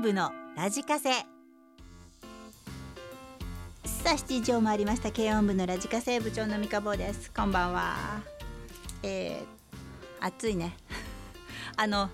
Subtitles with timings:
[0.00, 1.10] 部のラジカセ。
[3.84, 7.30] さあ7時を回りました軽音部のラジカセ部長の三日坊です。
[7.32, 7.96] こんばんは。
[9.02, 10.74] えー、暑いね。
[11.76, 12.08] あの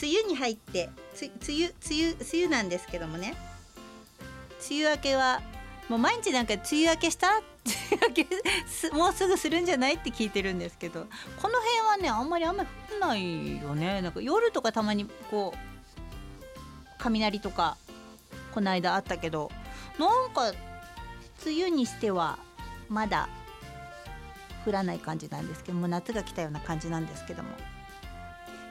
[0.00, 0.90] 梅雨に入って
[1.20, 3.34] 梅雨梅雨梅雨なんですけどもね。
[4.70, 5.40] 梅雨明けは
[5.88, 7.28] もう毎日なんか梅雨明けした？
[7.38, 7.44] 梅
[7.90, 8.26] 雨明け
[8.68, 9.94] すもうすぐするんじゃない？
[9.94, 11.06] って聞いてるんですけど。
[11.40, 12.60] この辺はねあんまり雨
[12.92, 14.00] 降んないよね。
[14.00, 15.71] なんか夜とかたまにこう
[17.10, 17.76] 雷とか
[18.52, 19.50] この間あったけど
[19.98, 20.52] なんか
[21.44, 22.38] 梅雨にしては
[22.88, 23.28] まだ
[24.64, 27.50] 降らない感じなんですけども夏が来たような感じなんですけども。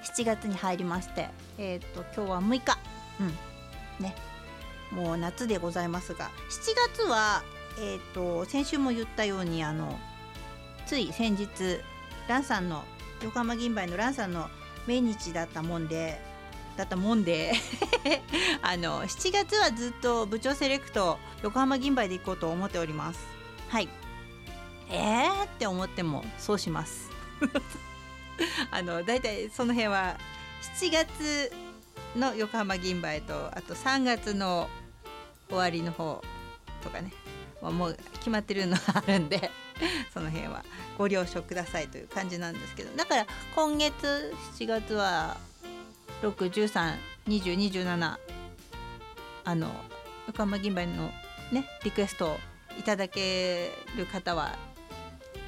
[0.02, 2.78] 7月に入りましてえっ、ー、と今日は6日。
[3.20, 4.04] うん。
[4.04, 4.16] ね。
[4.92, 7.44] もう夏でございますが7月は
[7.80, 9.98] えっ、ー、と先週も言ったようにあの
[10.86, 11.48] つい先日
[12.28, 12.84] ランさんの
[13.24, 14.50] 横浜銀杯のランさんの
[14.88, 16.20] 命日だったもんで
[16.82, 17.54] だったもんで
[18.64, 23.20] あの7月はずっと部長セレクト横浜銀杯で行こうと思っております。
[23.70, 23.90] はい。
[24.90, 25.46] えー？
[25.46, 27.12] って思ってもそうします。
[28.72, 30.18] あのだいたいその辺は
[30.80, 31.54] 7月
[32.16, 34.68] の横浜銀杯とあと3月の
[35.50, 36.24] 終わりの方
[36.84, 37.14] とかね
[37.62, 39.52] もう決まってるのがあるんで
[40.12, 40.66] その辺は
[40.98, 42.98] ご了承くださいという感じなんですけど。
[42.98, 45.38] だから今月7月は
[46.22, 48.18] 6132027
[49.44, 49.72] あの
[50.28, 51.10] 横浜銀杯の
[51.52, 52.38] ねリクエストを
[52.80, 54.56] いただける方は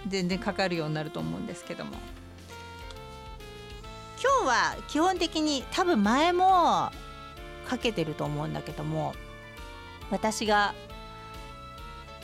[0.07, 1.91] 全然かかるようになると思うんですけども。
[4.21, 6.89] 今日は基本的に多分前も
[7.67, 9.13] かけてると思うんだけども
[10.11, 10.73] 私が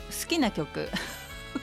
[0.10, 0.88] 好きな曲。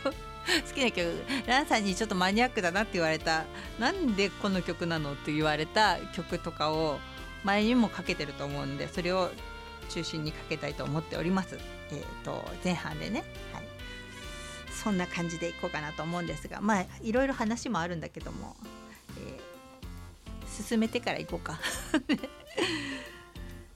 [0.68, 3.44] 好きな曲ランさんにちょっとマニアックだなって言われた。
[3.78, 6.98] なんでこの曲なのって言われた曲とかを
[7.44, 9.30] 前にもかけてると思うんでそれを
[9.88, 11.58] 中心にかけたいと思っております。
[11.90, 13.22] えーと、前半でね、
[13.52, 13.64] はい、
[14.72, 18.56] そんな感じでいこうかなと思うんですがまあいろいろ話もあるんだけども、
[19.20, 21.60] えー、進めてからいこうか。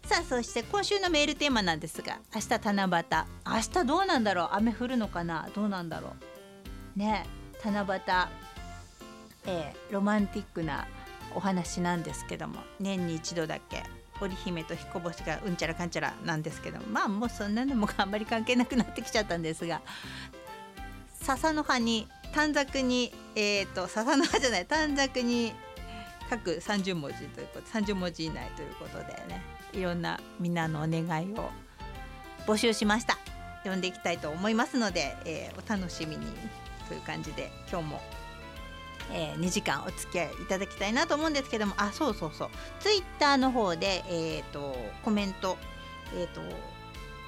[0.03, 3.05] さあそして今週のメールテーマなんですが明日七夕。
[3.47, 4.49] 明日どうなんだろう？
[4.55, 5.49] 雨降るのかな？
[5.55, 6.30] どうなんだろう？
[7.00, 7.25] ね
[7.65, 8.00] 七夕、
[9.47, 10.87] えー、ロマンティックな
[11.34, 13.83] お話なんですけども年に一度だけ
[14.21, 19.81] 織姫と彦星がうんちゃらかんちゃらなんですけどまあもうそんなのもあんまり関係なくなってきちゃったんですが
[21.21, 25.53] 笹の葉に短冊にえっ、ー、と笹の葉じゃない短冊に
[26.28, 31.50] 書く30文字ということ30文字以内ということでねいろんなみんなのお願いを
[32.47, 33.17] 募集しました。
[33.62, 36.27] 読んでいきたいと思いますので、えー、お楽しみに。
[36.91, 38.01] という感じで今日も、
[39.12, 42.49] えー、2時間お付き合いいただきたいなと思うんですけどもあそうそうそう
[42.81, 45.56] ツイッターの方で、えーと、コメント、
[46.17, 46.41] えーと、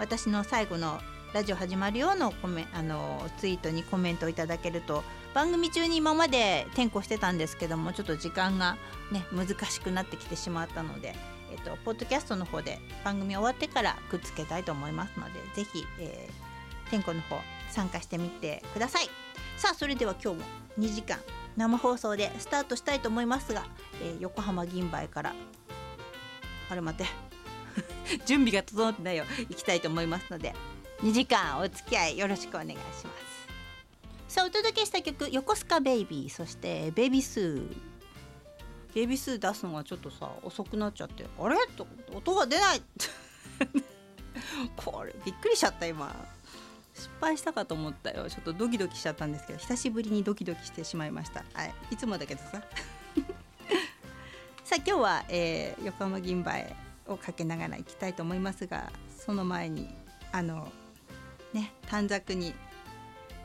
[0.01, 1.01] 私の最後の
[1.33, 8.77] ラジオ始まるよのコメあのツイートにコメントをいただけると番組中に今まで転校してたんですけどもちょっと時間が
[9.13, 11.15] ね難しくなってきてしまったので、
[11.53, 17.39] えーと、ポッドキャストの方で番組終わってからくっつけたいと思いますので是非、えー、転校の方
[17.71, 19.22] 参加してみてください。
[19.63, 20.45] さあそれでは今日も
[20.81, 21.21] 2時間
[21.57, 23.65] 生放送でスタートしたいと思いますが、
[24.03, 25.33] えー、横浜銀杯から
[26.69, 27.13] あれ待って。
[28.27, 29.25] 準備が整ってないよ。
[29.49, 30.53] 行きたいと思いますので
[31.03, 32.93] 2時間お付き合いよろしくお願いしま
[34.27, 34.35] す。
[34.35, 37.77] さあお届けした曲「横須賀ベイビー」そして「ベイビースー」
[38.97, 41.57] ベビースー出すのがちょっとさ遅くなっちゃってあれ？
[41.77, 42.83] と音が出ない。
[44.75, 46.42] これびっくりしちゃった今。
[46.95, 48.29] 失敗したかと思ったよ。
[48.29, 51.45] ちょっとドキドキしちゃったんですけど久しぶりにドキドキしてしまいました。
[51.55, 51.75] はい。
[51.91, 52.63] いつもだけどさ。
[54.65, 56.75] さあ今日は、えー、横浜銀杯
[57.07, 59.89] をかけながら行きたいと思いますがその前に
[60.31, 60.73] あの
[61.53, 62.55] ね短冊に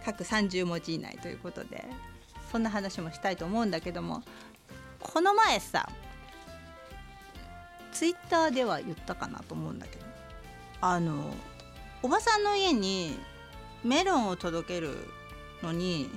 [0.06, 1.84] 各30文字以内ということで
[2.52, 4.24] そんな話もしたいと思うんだけども
[5.00, 5.90] この前さ
[7.92, 10.06] ツイッターでは言ったかなと思うんだけど
[10.82, 11.34] あの
[12.04, 13.18] おばさんの家に
[13.88, 14.96] メロンを届ける
[15.64, 16.10] のに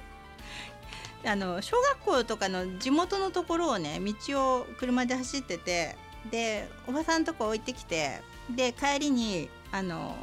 [1.24, 5.96] あの小学校とかの地元のところをね道を車で走ってて
[6.30, 10.16] でおばさんとこ置いてきてで帰りにあの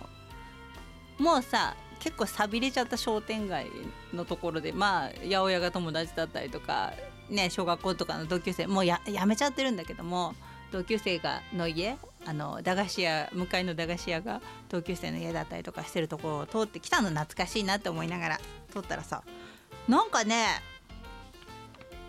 [1.18, 3.68] もうさ結構さびれちゃった商店街
[4.14, 6.94] のところでまあ八百屋が友達だったりとか
[7.30, 10.36] ね小学校とかの同級生もうやめちゃってるんだけども
[10.74, 18.38] 同級生がの家あの駄菓子屋向かいの駄菓子屋が同級生の家だったりとかしてるところを通ってきたの懐かしいなって思いながら
[18.72, 19.22] 通ったらさ
[19.88, 20.48] なんかね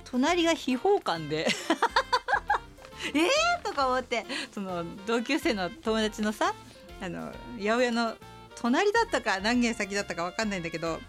[0.05, 1.46] 隣が秘宝館で
[3.12, 3.62] えー？
[3.62, 4.25] とか思って
[4.55, 6.55] その同級生の友達のさ
[7.02, 8.17] あの八百屋の
[8.56, 11.00] 隣だったか何軒先だったか分かんないんだけど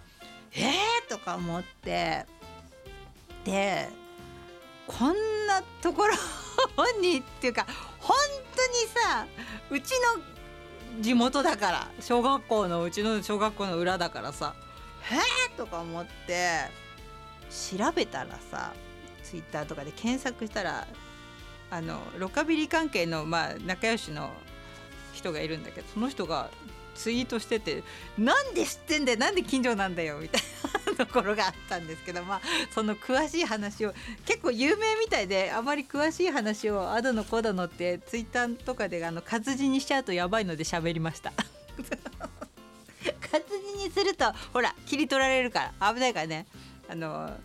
[0.51, 1.09] えー？
[1.09, 2.25] とか思って
[3.45, 3.87] で
[4.87, 6.15] こんなところ
[7.01, 7.65] にっていうか
[7.99, 8.15] 本
[8.55, 8.73] 当に
[9.05, 9.27] さ
[9.69, 9.91] うち
[10.95, 14.55] の地元だから小学校のうちの小学校の裏だからさ
[15.03, 16.69] 「へえ!」とか思って
[17.77, 18.73] 調べたらさ
[19.23, 20.87] ツイッターとかで検索したら
[21.71, 24.31] あのロカビリ関係の、まあ、仲良しの
[25.13, 26.49] 人がいるんだけどその人が
[26.95, 27.83] ツイートしてて
[28.17, 30.41] 「なんで知ってんだよなんで近所なんだよ」みたい
[30.97, 32.41] なところがあったんですけどまあ
[32.73, 33.93] その詳しい話を
[34.25, 41.33] 結構有名みたいであまり詳しい話をアドのコドのってツイッターとかであの活字にしちゃうとやばいので喋りました。
[43.31, 43.45] 活
[43.77, 46.47] 字にするとほら切り取られるから危ないからね
[46.87, 47.37] あの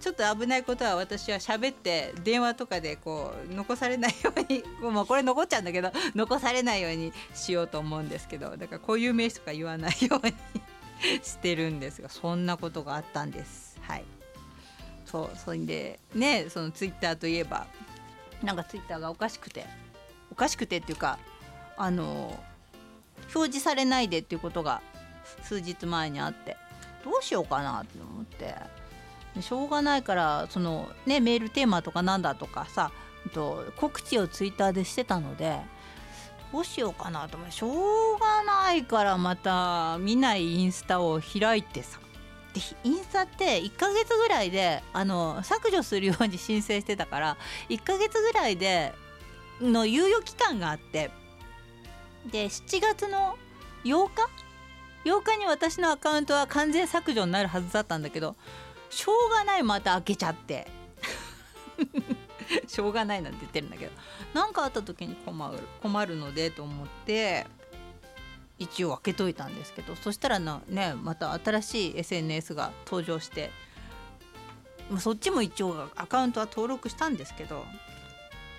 [0.00, 4.62] ちょっと危ないことは私は喋って電話とかでこう残されないように
[4.92, 10.34] もうこれ残っちゃうんだけど 残されないようにしようと思うんですけどだからこういう名詞とか言わないように
[11.22, 13.78] してるんですがそんなことがあったんです。
[13.82, 14.04] はい
[15.04, 17.66] そうそれでねそのツイッターといえば
[18.42, 19.66] なんかツイッターがおかしくて
[20.30, 21.18] おかしくてっていうか
[21.78, 22.38] あの
[23.34, 24.82] 表示されないでっていうことが
[25.42, 26.56] 数日前にあって
[27.04, 28.54] どうしようかなって思って
[29.40, 32.90] しょうがないからそのねメールテーマとかなんだとかさ
[33.32, 35.58] と告知をツイッターでしてたので
[36.52, 37.68] どうしようかなと思ってしょ
[38.16, 42.00] うがないからまた見ないインスタを開いてさ。
[42.54, 47.36] でインスタって1ヶ月ぐらいであの削除するように申請してたから
[47.68, 48.94] 1ヶ月ぐらいで
[49.60, 51.10] の猶予期間があって
[52.32, 53.36] で7月の
[53.84, 54.28] 8日
[55.04, 58.34] ？8日に私のアカウントは完全削除になるはずだったんだけど
[58.90, 60.66] しょうがないまた開けちゃって。
[62.66, 63.92] しょうがないなんて言ってるんだけど。
[64.34, 67.46] 何かあった時に困る困るのでと思って
[68.58, 69.94] 一応開けといたんですけど。
[69.96, 73.50] そしたらなねまた新しい SNS が登場して
[74.98, 77.66] そっちも一応アカウントは登録したんですけど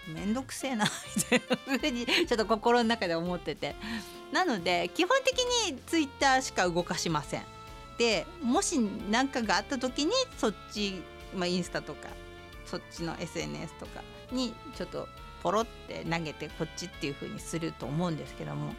[0.07, 0.85] めんどくせえな
[1.15, 1.77] みたいな。
[1.77, 3.75] ふうにちょっと心の中で思ってて。
[4.31, 7.43] なので基本的に Twitter しか動かしません。
[7.99, 8.79] でもし
[9.11, 11.03] 何かがあった時にそっち、
[11.35, 12.07] まあ、インスタとか
[12.65, 14.01] そっちの SNS とか
[14.31, 15.07] にちょっと
[15.43, 18.73] ポロって投げてこっちっていう風にすると思うんですけども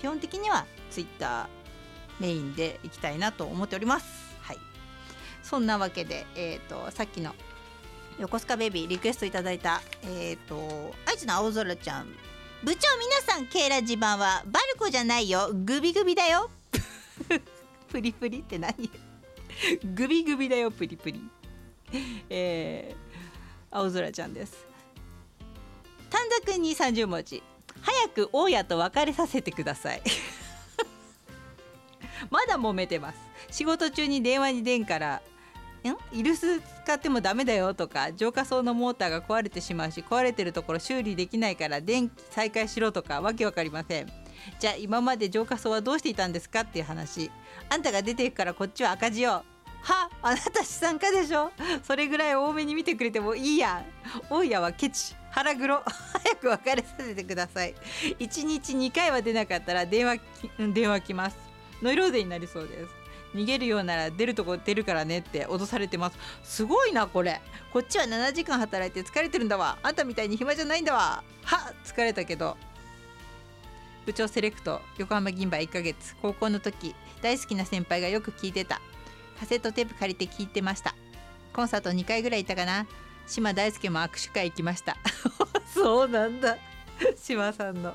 [0.00, 1.48] 基本的には Twitter
[2.18, 4.06] メインでいきたいなと思っております。
[4.42, 4.58] はい、
[5.42, 7.34] そんなわけで、えーと、さっきの
[8.18, 12.06] 横須賀ベビーリクエストいただいた、えーと、愛知の青空ちゃん。
[12.62, 15.50] 部長皆さんケイラ自慢はバルコじゃないよ。
[15.52, 16.50] グビグビだよ。
[17.94, 18.90] プリプリって何？
[19.94, 21.20] グビグビだよプリプリ。
[22.28, 24.66] えー、青空ちゃんです。
[26.10, 27.40] 短冊に30文字。
[27.80, 30.02] 早く大家と別れさせてください。
[32.30, 33.18] まだ揉めてます。
[33.52, 35.22] 仕事中に電話に出んから
[35.84, 36.18] ん？
[36.18, 44.23] イルス使ってもダメだよとか浄化槽のモーターが壊れてしまうし壊れてるところ修理できないから電気再開しろとかわけわかりません。
[44.58, 47.30] じゃあ今まで浄化槽はどうしていたんですかっていう話。
[47.68, 49.44] あんたが出ていくからこっちは赤字よ。
[49.82, 51.52] はあなた資産家でしょ。
[51.84, 53.84] それぐらい多めに見てくれてもいいや。
[54.30, 55.14] 大家はケチ。
[55.30, 55.82] 腹黒。
[55.84, 57.74] 早く別れさせてください。
[58.18, 60.20] 1日2回は出なかったら電話
[60.58, 61.36] 電話来ます。
[61.82, 63.04] ノイローゼになりそうです。
[63.34, 66.18] 逃げるようなら出るとこ出るからねって脅されてます。
[66.44, 67.42] すごいなこれ。
[67.72, 69.76] こっちは7時間働いて疲れてるんだわ。
[69.82, 71.22] あんたみたいに暇じゃないんだわ。
[71.42, 72.56] は疲れたけど。
[74.06, 76.14] 部長セレクト横浜銀馬1ヶ月。
[76.20, 78.80] 高校の時大好きな先輩がよく聞いてた。
[79.38, 80.94] カセットテープ借りて聞いてました。
[81.52, 82.86] コンサート2回ぐらい行ったかな。
[83.26, 84.96] 島大輔も握手会行きました。
[85.72, 86.58] そうなんだ。
[87.16, 87.94] 島さんの。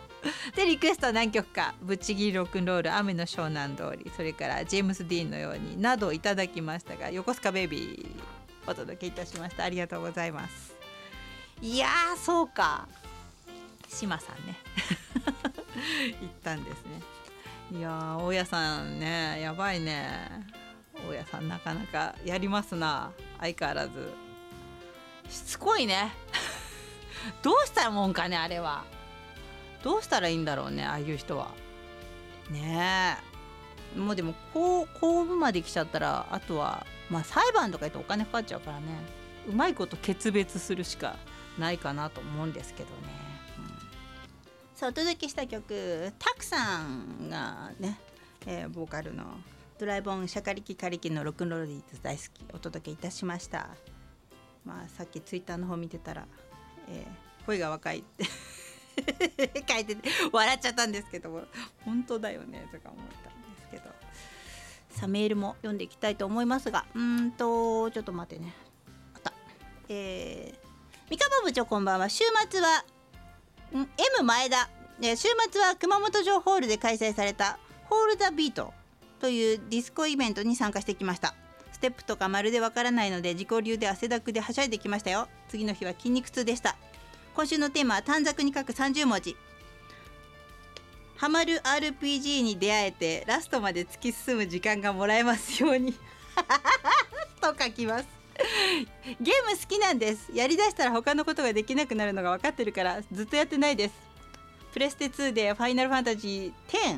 [0.56, 9.64] でリクエストは何曲か「ぶっちぎりロックンロール雨の湘南通り」それからジェームス・ディーンのようになどいただきましたが横須賀ベイビーお届けいたしました。
[9.64, 10.76] ありがとうございます。
[11.62, 11.88] いや
[12.18, 12.88] そうか。
[13.88, 14.58] 島さんね。
[16.22, 17.02] 行ったんですね。
[17.72, 20.48] いや大家さんねやばいね。
[21.08, 23.12] 大家さんなかなかやりますな。
[23.40, 24.12] 相変わらず。
[25.30, 26.12] しつこいね。
[27.44, 28.84] どうしたもんかねあれは。
[29.84, 31.52] どうしたらいいんだろうねああいう人は。
[32.50, 33.18] ね
[33.96, 34.00] え。
[34.00, 38.86] もうでもこう公務まで来ちゃったらあとはまあ裁判とか言ってお金かかっちゃうからね。
[39.48, 41.16] うまいこと決別するしか
[41.58, 42.96] ないかなと思うんですけどね、
[44.80, 48.00] さあお届けした曲たくさんがね、
[48.48, 49.26] えー、ボーカルの
[49.78, 53.68] ドライボンシャカリキカリキのロックンロールディーズ大好きお届けいたしました。
[54.64, 56.26] まあさっきツイッターの方見てたら
[56.88, 58.24] えー、声が若いって
[59.68, 61.42] 書いてて笑っちゃったんですけども
[61.84, 63.84] 本当だよねとか思ったんですけど。
[64.92, 68.54] さあメールも読んでいきたいと思いますがうんとちょっと待ってね。
[69.14, 69.34] あった。
[69.90, 72.08] えー、三河部長こんばんは。
[72.08, 72.86] 週末は
[73.72, 73.88] M
[74.24, 74.70] 前田。
[75.02, 78.74] 週末は熊本城ホールで開催されたホール・ザ・ビート
[79.20, 81.36] というディスコイベントに参加してきました。
[81.72, 85.28] ステップとかまるでわからないので自己流で汗だくではしゃいできましたよ。
[85.48, 86.76] 次の日は筋肉痛でした。
[87.36, 89.38] 今週のテーマは短冊に書く30文字。
[91.16, 95.94] ハマる RPG に出会えてラストまで突き進む時間がもらえますように。
[97.40, 98.19] と書きます。
[99.20, 100.32] ゲーム好きなんです。
[100.34, 103.94] やりだしたら他のことができなくなるのが分かってるからずっとやってないです。
[104.74, 106.94] プレステ2でファイナルファンタジー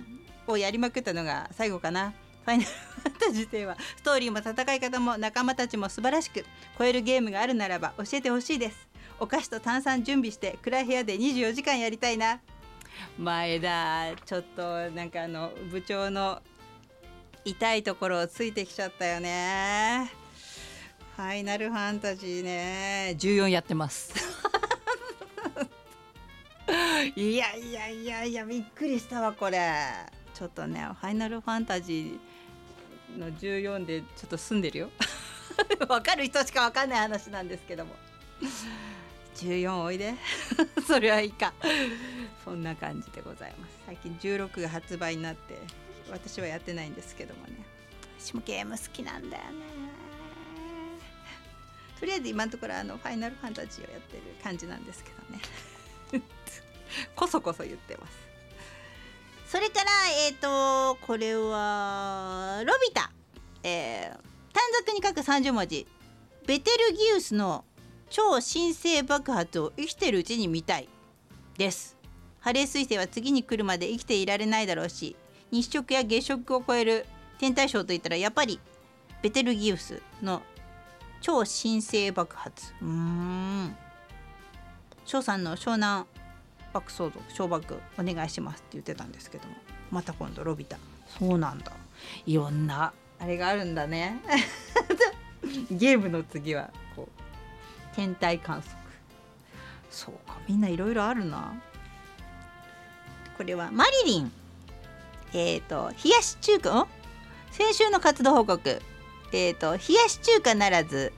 [0.47, 2.13] 10をやりまくったのが最後かな。
[2.45, 6.45] ファイナルファンタジー10はストーリーも戦い方も仲間たちも素晴らしく
[6.77, 8.87] 超えるゲームがあるならば教えてほしいです。
[9.19, 12.39] お菓子と炭酸準備して暗い部屋で24時間やりたいな。
[13.17, 16.41] 前だちょっとなんかあの部長の
[17.45, 20.20] 痛いところをついてきちゃったよね。
[21.21, 23.15] ファイナルファンタジーね。
[23.19, 24.11] 14やってます。
[27.15, 29.71] いやいやいやいやびっくりしたわこれ。
[30.33, 34.89] ちょっとねファイナルファンタジーの14でちょっと住んでるよ。
[35.87, 37.93] わかる人しかわかんない話なんですけども。
[39.35, 40.15] 14おいで。
[40.87, 41.53] それはいいか。
[42.43, 43.73] そんな感じでございます。
[43.85, 45.59] 最近16が発売になって
[46.09, 47.63] 私はやってないんですけどもね。
[48.17, 49.90] 私もゲーム好きなんだよね
[52.01, 56.23] とりあえず今のところあのファイナルファンタジーをやってる感じなんですけどね。
[57.15, 58.13] こそこそ言ってます。
[59.47, 59.91] それから
[60.25, 63.11] えっ、ー、とこれはロビタ、
[63.63, 64.19] えー、
[64.51, 65.87] 短冊に書く30文字。
[66.47, 67.63] ベテルギウスの
[68.09, 70.89] 超新星爆発を生きてるうちに見たい
[71.57, 71.95] です。
[72.41, 75.15] ハレー彗星は次に来るまで生きていられないだろうし
[75.51, 77.05] 日食や月食を超える
[77.37, 78.59] 天体ショーといったらやっぱり
[79.21, 80.41] ベテルギウスの
[81.21, 82.73] 超新星爆発。
[82.81, 83.77] うーん。
[85.05, 86.05] 翔さんの湘南
[86.73, 89.55] 爆相続小爆お願いしますって言ってたんですけども。
[89.91, 90.77] また今度ロビタ。
[91.19, 91.71] そうなんだ。
[92.25, 94.19] いろんなあれがあるんだね。
[95.69, 98.77] ゲームの次はこう天体観測。
[99.91, 101.53] そうかみんないろいろあるな。
[103.37, 104.31] これはマリリン。
[105.33, 106.87] えっ、ー、と冷やし中華
[107.51, 108.81] 先週の活動報告。
[109.31, 111.13] え、ー、と冷やし中華ならず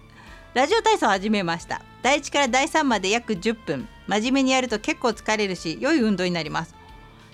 [0.53, 1.81] ラジオ体操を始めました。
[2.03, 3.87] 第1から第3まで約10分。
[4.07, 6.75] 真面目にやると結構疲れるし良い運動になります。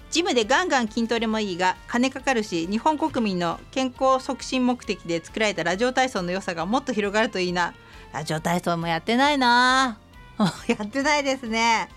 [0.09, 7.73] ジムでガンガン筋トレもいいが金かかるし日本国民の健康促進目的で作られたラジオ体操の良さがもっと広がるといいな。
[8.13, 9.99] ラジオ体操もやってないな。
[10.67, 11.89] やってないですね。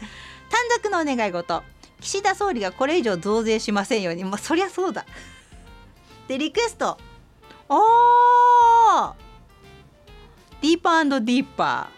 [0.51, 1.63] 短冊のお願い事。
[2.01, 4.25] 岸田総理がこれ以上増税しませんように。
[4.25, 5.07] まあそりゃそうだ。
[6.27, 6.99] でリクエスト。
[7.69, 9.13] おー。
[10.61, 11.91] ディーパーディーパ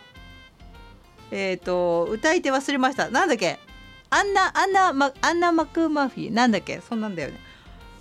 [1.31, 3.11] ーえっ、ー、と歌い手忘れました。
[3.11, 3.59] なんだっけ？
[4.11, 6.81] アンナアンナマアンナマクマフィーなんだっけ？
[6.81, 7.39] そんなんだよね。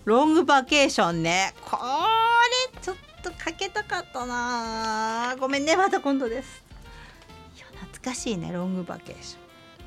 [0.06, 1.54] ロングバケーションね。
[1.66, 1.78] こ
[2.74, 5.36] れちょっとかけたかったな。
[5.40, 6.64] ごめんねまた今度です。
[7.58, 9.42] いや懐かしいねロングバケーション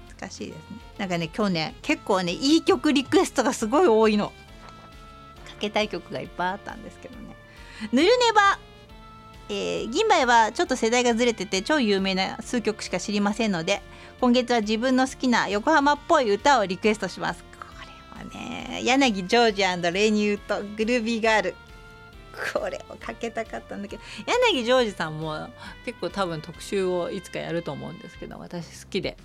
[0.09, 0.63] 懐かしいですね。
[0.99, 4.29] なんかね今日ね結構ねいい曲リクエストがすごい多いの。
[4.29, 4.33] か
[5.61, 7.37] けたい曲がいっぱいあったんですけどね。
[7.93, 8.59] ぬるねば。
[9.49, 13.81] えー、銀杯はちょっと世代がずれてて超有名な数曲しか知りませんので
[14.21, 17.45] 今月は自分の好きな横浜っぽい歌をリクエストします。
[17.61, 21.55] これはね柳ジョージレニューとグルービーガール。
[22.53, 24.03] これをかけたかったんだけど
[24.53, 25.49] 柳ジョージさんも
[25.85, 29.17] 結構多分特集をいつかやると思うんですけど私好きで。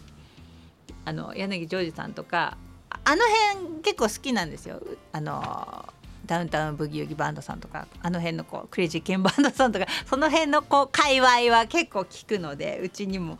[1.03, 2.57] あの柳ジョージさんとか
[3.03, 3.23] あの
[3.55, 4.79] 辺結構好きなんですよ。
[5.11, 5.89] あの
[6.25, 13.39] ダウンタウンブギウギバンドさんとかあの辺のこうクレイジーケンバンドさんとか その辺のこう界隈は結構聞くのでうちにも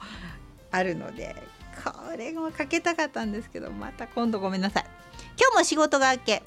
[0.72, 1.36] あるので
[1.84, 4.86] これもかけたかったんですけどまた今度ごめんなさい。
[5.40, 6.44] 今日も仕事が明け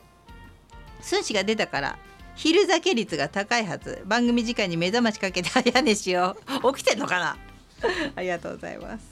[1.00, 1.98] 寸志が出たから
[2.36, 4.02] 昼酒率が高いはず。
[4.06, 6.74] 番組時間に目覚ましかけて早寝しよう。
[6.74, 7.36] 起きてんのかな？
[8.16, 9.04] ありがとうございます。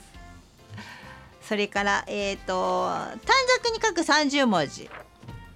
[1.41, 2.85] それからえっ、ー、と
[3.25, 4.89] 短冊に書く30文字。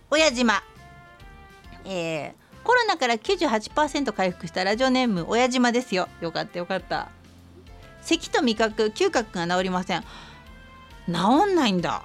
[0.10, 0.64] 親島。
[1.88, 6.10] えー、コロナから98%回復したラジオネーム親島ですよ。
[6.20, 7.10] よかったよかった。
[8.02, 10.04] 咳と味覚嗅覚が治りません。
[11.08, 12.04] 治んないんだ。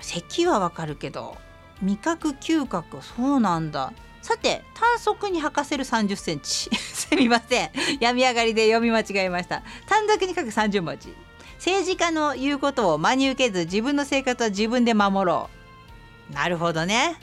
[0.00, 1.36] 咳はわかるけど
[1.80, 3.92] 味覚嗅覚そうなんだ。
[4.20, 6.68] さて短足に履かせる30センチ。
[6.76, 7.70] すみません。
[8.00, 9.62] 病み上がりで読み間違えました。
[9.88, 11.14] 短冊に書く30文字。
[11.56, 15.48] 政治家の言うことを真に受けず自分の生活は自分で守ろ
[16.30, 16.34] う。
[16.34, 17.16] なるほどね。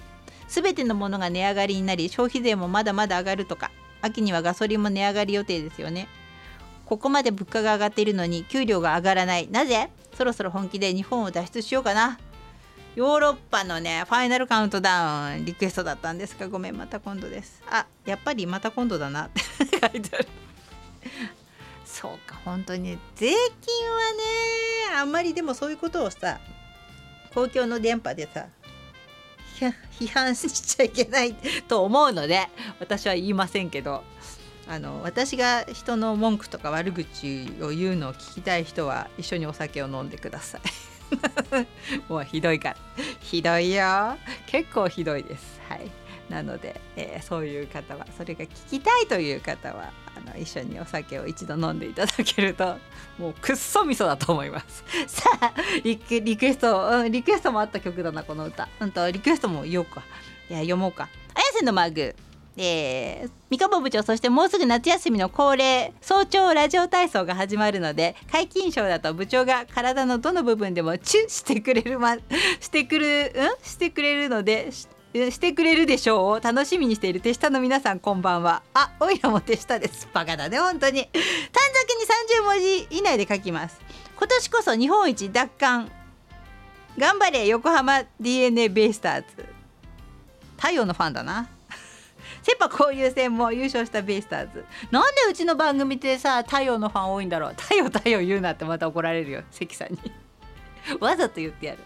[0.48, 3.72] 全てのものが値上がりになり消費税もまだまだ上がるとか
[4.02, 6.08] 秋にはガソリンも値上がり予定ですよね。
[6.86, 9.48] ここまで物価が上がっているのに給料が上がらない。
[9.50, 9.90] なぜ？
[10.18, 12.20] そろそろ本気で日本を脱出しようかな。
[12.96, 17.64] ヨーロッパのねファイナルカウントダウンリクエストだったんですがごめんまた今度です。
[17.72, 19.26] あやっぱりまた今度だな。
[19.26, 20.28] って書いてある。
[21.86, 23.36] そうか本当に税金
[23.90, 23.98] は
[24.92, 26.40] ねあんまりでもそういうことをさ
[27.34, 28.48] 公共の電波でさ
[30.00, 31.36] 批判しちゃいけない
[31.68, 32.48] と思うので
[32.80, 34.04] 私は言いませんけど
[34.68, 40.62] あの私が人の文句とか悪口を言うのを聞きたい人は一緒にお酒を飲んでください。
[42.10, 42.78] もうひどいから。
[43.20, 44.18] ひどいよ。
[44.48, 45.60] 結構ひどいです。
[45.68, 46.03] はい。
[46.30, 52.78] なので、えー、そういう方はそれが聞きたいという方はあの一緒にお酒を一度飲んでいただけると
[53.20, 54.84] もうくっそ味噌だと思います。
[55.08, 55.54] さあ
[55.84, 58.68] リクリクエスト、うん、リクエストもあった曲だなこの歌。
[58.80, 60.02] うんとリクエストも言おうか
[60.50, 61.10] いや読もうか。
[61.34, 62.16] 綾瀬のマグ。
[62.56, 72.16] えー、三鴨部長そしてもうすぐ夏休みの恒例早朝ラジオ体操が始まるので皆勤賞だと部長が体のどの部分でもチュッしてくれるま
[72.60, 74.70] してくるんしてくれるので
[75.14, 76.42] してくれるでしょう。
[76.42, 78.64] 楽しみにしている手下の皆さんこんばんは。
[78.74, 80.08] あおいらも手下です。
[80.12, 81.08] バカだね本当に。
[81.12, 83.80] 短冊に30文字以内で書きます。
[84.18, 85.92] 今年こそ日本一奪還。
[86.98, 89.46] 頑張れ横浜 d n a ベイスターズ。
[90.58, 91.48] 太陽のファンだな。
[92.42, 94.66] セパ交流戦も優勝したベイスターズ。
[94.90, 97.56] なんでうちの番組ってさ太陽のファン多いんだろう。
[97.56, 100.23] 太陽太陽言うなってまた怒られるよ関さんに。
[101.00, 101.80] わざと言ってやる。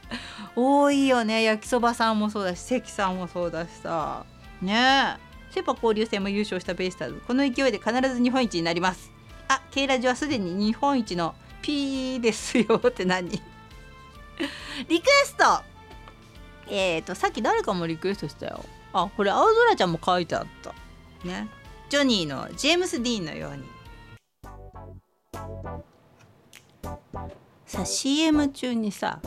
[0.56, 1.44] 多いよね。
[1.44, 4.26] 焼きそばさんもそうだし関さんもそうだしさ。
[4.62, 5.18] ね。
[5.20, 7.22] えセパ交流戦も優勝したベイスターズ。
[7.26, 9.12] この勢いで必ず日本一になります。
[9.48, 12.82] あ K ラジはすでに日本一の P ですよ。
[12.88, 13.30] って何？
[14.88, 15.62] リクエスト！
[16.70, 18.64] えっ、ー、とさっき誰かもリクエストしたよ。
[18.94, 20.74] あこれ青空ちゃんも書いてあった。
[21.28, 21.48] ね。
[21.90, 23.64] ジョニーのジェームス・ディーンのように。
[27.68, 29.20] さ CM 中にさ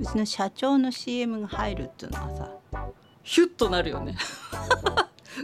[0.00, 2.50] うちの社長の CM が入るっていうのはさ
[3.24, 4.16] ヒュッとなるよね。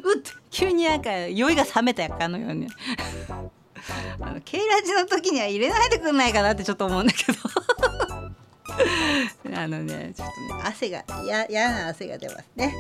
[0.05, 2.69] うっ急になんか酔いが冷めたやかのように。
[4.21, 7.39] あの K ラジの時には入れないでくんないかなってちょっと思うんだけど。
[9.55, 11.05] あのねちょっとね汗が
[11.49, 12.73] 嫌な汗が出ますね。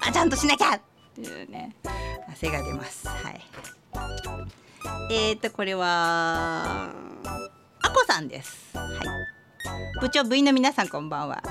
[0.00, 0.80] あちゃんとしなきゃっ
[1.16, 1.74] ていうね。
[2.30, 3.08] 汗が出ます。
[3.08, 3.40] はい。
[5.10, 6.92] えーとこれは
[7.88, 8.76] あこさんです。
[8.76, 10.00] はい。
[10.00, 11.42] 部長部員の皆さんこんばんは。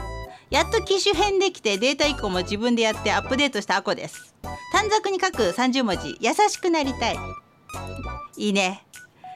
[0.51, 4.35] やっと機種変できてデータ移行も自分でやってアップデートしたあこです。
[4.71, 7.17] 短冊に書く30文字優しくなりたい。
[8.37, 8.85] いいね。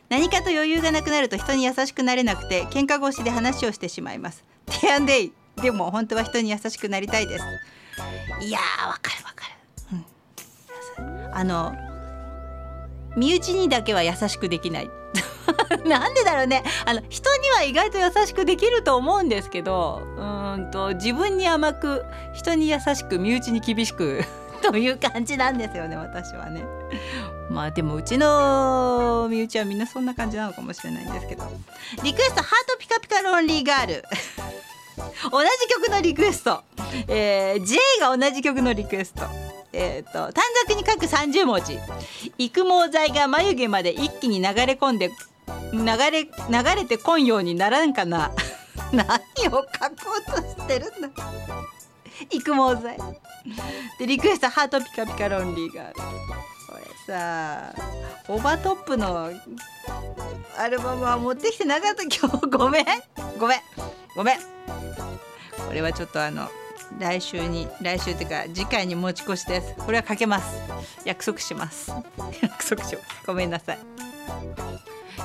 [0.09, 4.45] 何かと余裕がなくなると人に優しくなれなくて喧嘩越しで話をしてしまいます。
[4.69, 7.45] 提案でいいでも本当は人に優しくなりたいです。
[8.41, 9.45] いやーわかるわか
[9.91, 11.75] る、うん、あの
[13.17, 15.00] 身内にだけは優しくできない。
[15.85, 16.63] なんでだろうね。
[16.85, 24.23] あの人には意外と優しくできると思うんですけどうんと自分に甘く人に優しく身内に厳しく
[24.61, 26.63] という感じなんですよね私はね。
[27.49, 31.43] まあでもうちの身内はみんなそんな感じなのかもしれないんですけど。
[32.03, 34.05] リクエストハートピカピカロンリーガール。
[35.31, 36.61] 同じ曲のリクエスト、
[37.07, 39.25] えー、J が同じ曲のリクエスト。
[39.73, 41.79] えーと、短冊に書く30文字。
[42.37, 45.09] 育毛剤が眉毛まで一気に流れ込んで
[45.73, 46.29] 流れ流
[46.75, 48.31] れてこんようにならんかな。
[48.91, 49.09] 何を
[49.41, 49.65] 書こ
[50.19, 51.09] うとしてるんだ。
[52.29, 52.97] 育毛剤
[53.97, 55.95] でリクエストハートピカピカロンリーがある。
[55.95, 56.01] こ
[56.77, 57.73] れさ
[58.27, 59.29] オーバートップの
[60.57, 62.03] アルバムは持ってきてなかった。
[62.03, 62.85] 今日ごめん。
[63.39, 63.59] ごめん。
[64.15, 64.39] ごめん。
[65.67, 66.49] これはちょっとあの
[66.99, 69.75] 来週に来週っていうか次回に持ち越しです。
[69.77, 70.61] これはかけます。
[71.05, 71.91] 約束します。
[72.41, 73.07] 約束します。
[73.25, 73.79] ごめんなさい。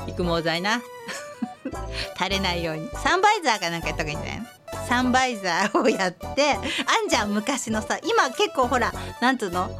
[0.06, 0.82] 育毛剤な。
[2.16, 2.88] 垂れないように。
[3.02, 4.46] サンバイザーかなんかやった方がいいんじゃない？
[4.88, 6.52] サンバイザーをやって。
[6.54, 9.70] あんじゃん昔のさ今結構ほらなんつうの？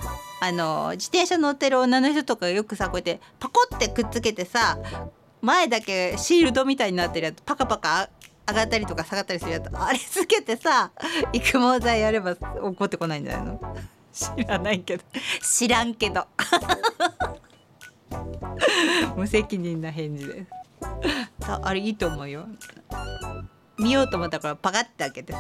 [0.40, 4.76] あの自転車乗ってる女の人とかよくさこうやってパコってくっつけてさ
[5.40, 8.11] 前だけシールドみたいになってるやつパカパカ
[8.46, 10.90] 上がったりとか下がったりするやつあれつけてさ
[11.33, 13.76] 育毛剤やれば怒ってこないんじゃないの？
[14.12, 15.05] 知らないけど。
[15.42, 16.26] 知らんけど。
[19.16, 20.51] 無責任な返事です。
[21.62, 22.47] あれいいと思うよ。
[23.79, 25.38] 見ようと思ったからパカッて開けてさ。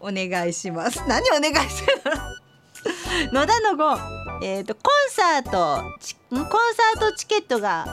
[0.00, 1.02] お願いします。
[1.06, 2.00] 何お願いしてる
[3.32, 3.40] の？
[3.42, 3.98] 野田の後、
[4.42, 5.82] えーと、コンサート
[6.30, 7.86] コンサートチケットが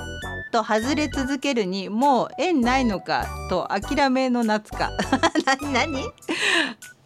[0.53, 4.91] と外れ続けるにもう縁ないのかと諦めの夏か。
[5.45, 5.73] 何？
[5.73, 6.03] 何？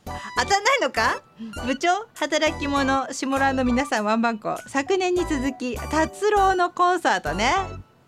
[0.05, 0.11] 当
[0.45, 1.21] たんないのか？
[1.65, 4.57] 部長働き者下村の皆さんワンバンコ。
[4.67, 7.53] 昨年に続き達郎のコンサートね。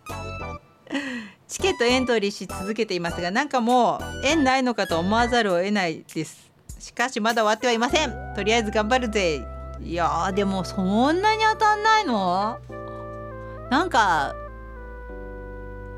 [1.46, 6.50] チケットエントリーし続けていますがなんかもう縁ないのかと思わざるを得ないです。
[6.80, 8.34] しかしまだ終わってはいません。
[8.34, 9.40] とりあえず頑張るぜ。
[9.80, 12.58] いやでもそんなに当たんないの？
[13.70, 14.34] なんか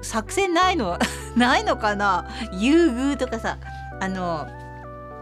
[0.02, 0.98] 作戦ないの？
[1.36, 2.28] ないのかな？
[2.52, 3.58] 優遇とかさ
[4.00, 4.46] あの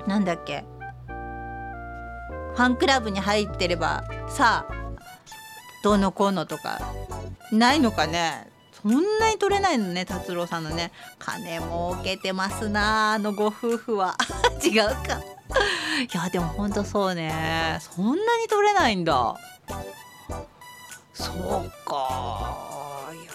[0.07, 0.64] なんだっけ？
[1.09, 4.75] ファンクラブに入ってればさあ
[5.83, 6.81] どうのこうのとか。
[7.53, 8.49] ないのかね？
[8.83, 10.93] そんなに取れないのね達郎さんのね。
[11.19, 14.17] 金儲けてますなあのご夫婦は。
[14.62, 15.21] 違うか。
[16.01, 17.79] いやでもほんとそうね。
[17.81, 19.37] そんなに取れないんだ。
[21.12, 23.11] そうか。
[23.12, 23.33] いや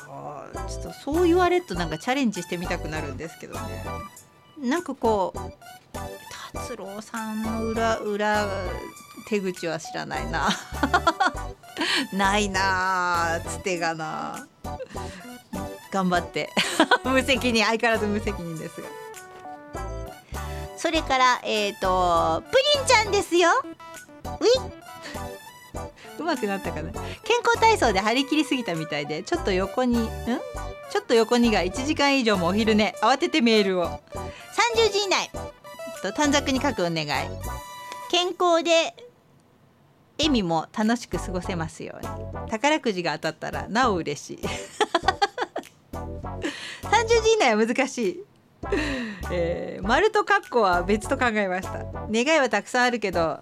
[0.67, 3.85] ちょっとそう言われるとなんかチャレンジしてみたくなるんですけどね。
[4.59, 5.39] なんかこう
[6.53, 8.47] 達郎さんの裏裏
[9.27, 10.49] 手口は知らないな。
[12.11, 14.47] ないなつてがな
[15.91, 16.49] 頑張って。
[17.05, 18.87] 無責任相変わらず無責任ですが。
[20.77, 23.49] それからえっ、ー、とプリンちゃんですよ。
[24.39, 24.49] うい。
[26.17, 26.91] うまくなったかな。
[26.91, 30.09] 健康体操で張り切りすぎたみたいでちょっと横にん？
[30.89, 32.95] ちょっと横にが1時間以上もお昼寝。
[33.01, 33.85] 慌ててメールを。
[33.85, 35.29] 30時以内。
[36.01, 37.07] と短冊に書くお願い。
[38.09, 38.95] 健康で
[40.17, 42.49] 笑みも楽しく過ごせますように。
[42.49, 44.39] 宝くじが当たったらなお嬉しい。
[45.91, 48.23] 30時以内は難しい。
[49.31, 51.85] えー、丸とカッコは別と考えました。
[52.11, 53.39] 願いはたくさんあるけど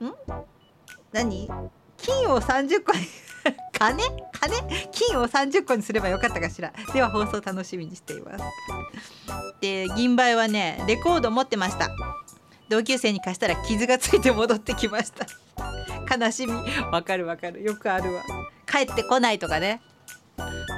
[0.00, 0.14] ん？
[1.12, 1.48] 何？
[1.98, 3.00] 金を30個に
[3.72, 4.02] 金？
[4.32, 4.88] 金？
[4.90, 6.72] 金を30個にすればよかったかしら。
[6.92, 8.44] では放送楽しみにしています。
[9.60, 11.90] で銀杯はねレコード持ってました。
[12.68, 15.26] 同級生に貸したら傷がついて戻ってきました。
[16.16, 16.52] 悲しみ。
[16.90, 17.62] わかるわかる。
[17.62, 18.22] よくあるわ。
[18.66, 19.80] 帰ってこないとかね。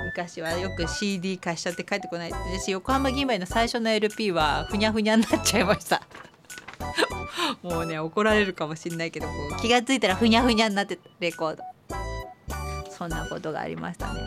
[0.07, 2.33] 昔はよく CD 貸しちゃって帰ってこない。
[2.33, 6.03] 私横浜銀杯の最初の LP はふにゃふにゃになっちゃいました。
[7.63, 11.63] もうね怒られるかもしんないけどこう気が付いたらふにゃふにゃになってたレコード。
[12.97, 14.21] そんなことがありましたね。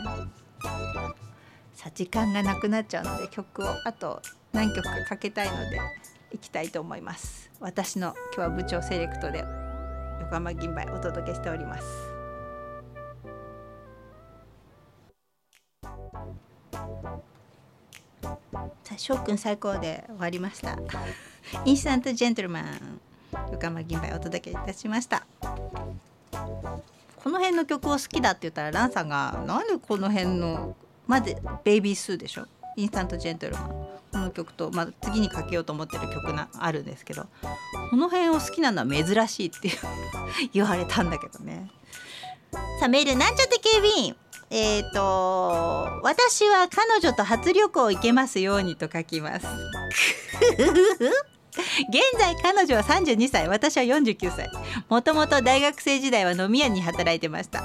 [1.74, 5.80] さあ時間がなくなっちゃうので曲をあと何曲かかけたいので
[6.32, 7.50] いきたいと思います。
[7.58, 9.44] 私の今日は部長セレクトで
[10.20, 11.84] 横浜銀杯お届けしております。
[18.84, 20.78] さあ翔くん最高で終わりました。
[21.64, 23.00] インスタントジェントルマン
[23.50, 25.26] 横浜銀杯お届けいたしました。
[27.22, 32.46] この辺の曲を好きだって言ったらランさんがなんでこの辺のまずベイビースーでしょ？
[32.76, 33.68] インスタントジェントルマン。
[34.12, 37.26] この曲と、まあ、次にかけようと思ってる曲があるんですけど。
[37.90, 39.70] この辺を好きなのは珍しいって
[40.52, 41.70] 言われたんだけどね。
[42.80, 44.16] さあメールなんちゃって警備員。
[44.50, 49.46] えっ、ー、と私は彼女と初旅行行けますようにと書きます
[51.52, 54.48] 現在彼女は32歳私は49歳。
[54.88, 57.64] もともと大学生時代は飲み屋に働いてました。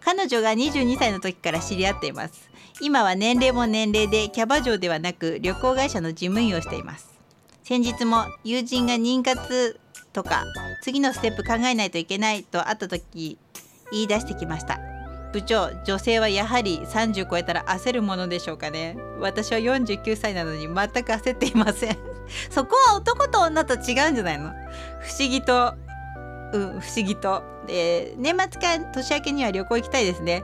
[0.00, 2.50] 彼女が22歳の時から知り合っています。
[2.80, 7.10] 今は年齢も年齢でキャバ嬢ではなく旅行会社の事務員をしています。
[7.62, 9.78] 先日も友人が妊活
[10.12, 10.44] とか
[10.82, 13.38] 次のステップ考えないといけないと会った時
[13.92, 14.80] 言い出してきました。
[15.32, 18.96] 部長女性はやはり30超えたら焦るものでしょうかね。
[19.18, 21.98] 私は49歳なのに全く焦っていません。
[22.50, 24.50] そこは男と女と違うんじゃないの？
[25.00, 25.74] 不思議と
[26.52, 30.42] うん不思議と、えー、年末か年明けには旅行行きたいですね。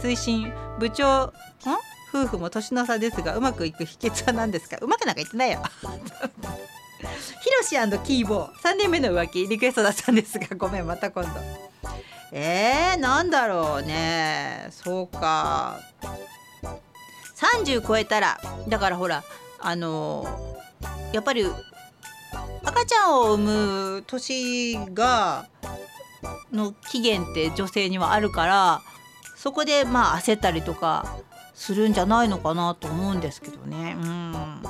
[0.00, 1.32] 追伸部長ん？
[2.12, 4.78] 夫婦も年の差ですがうまくいく秘訣は何ですか？
[4.80, 5.62] うまくなんか言ってないよ。
[7.40, 7.70] ヒロシ
[8.04, 11.30] キーボー3年目の浮気リクエストだったんですが ごめんまた今度。
[12.32, 14.68] えー、なんだろうね。
[14.70, 15.78] そうか。
[17.36, 19.24] 30超えたらだからほら
[19.60, 20.26] あの
[21.12, 21.44] やっぱり
[22.64, 23.44] 赤ちゃんを産
[23.96, 25.46] む年が
[26.52, 28.82] の期限って女性にはあるから
[29.36, 31.16] そこでまあ焦ったりとか
[31.54, 33.96] するんじゃないのかなと思うんですけどね。
[33.98, 34.62] うん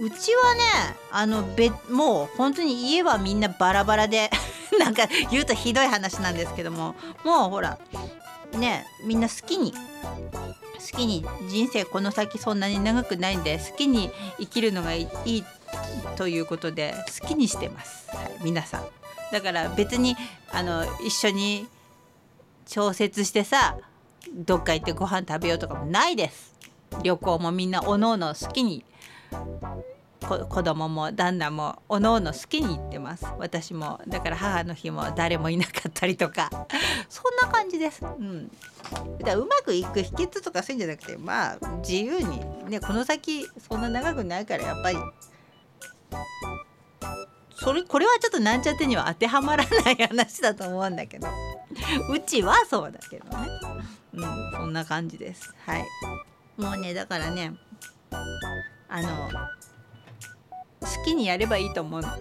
[0.00, 0.60] うちはね
[1.12, 4.30] あのべもう本当に家はみんなバラバラで
[4.80, 7.78] なんか言うとひどい話なんですけどももうほら
[8.54, 9.74] ねみんな好きに
[10.80, 15.44] 好きに人生この先そんなに長くないんで好きに生きるのがいい
[16.16, 18.86] ということで好きにしてます、はい、皆さん。
[19.32, 20.16] だから別に
[20.50, 21.68] あの一緒に
[22.66, 23.76] 調節してさ
[24.34, 26.54] どっか行ってご飯食べようとかもないです。
[27.02, 28.84] 旅行もみんなおのおの好きに。
[30.20, 33.26] 子供も旦那もおのおの好きに行ってます。
[33.38, 36.50] 私もだから母の日も誰もいなかったりとか。
[37.08, 38.50] そんな感じです、うん、
[39.24, 44.98] だうまくいく秘訣とかそういうんじゃなくてまあ自由にねこの先そんな長くないからやっぱり。
[47.56, 51.28] それこれはちょっとなんちゃってには当てはまらない話だと思うんだけど。
[52.10, 53.48] うちはそうだけどね。
[54.14, 55.54] うんそんな感じです。
[55.66, 55.84] はい。
[56.56, 57.54] もうねだからね
[58.88, 59.30] あの
[60.80, 62.08] 好きにやればいいと思うの。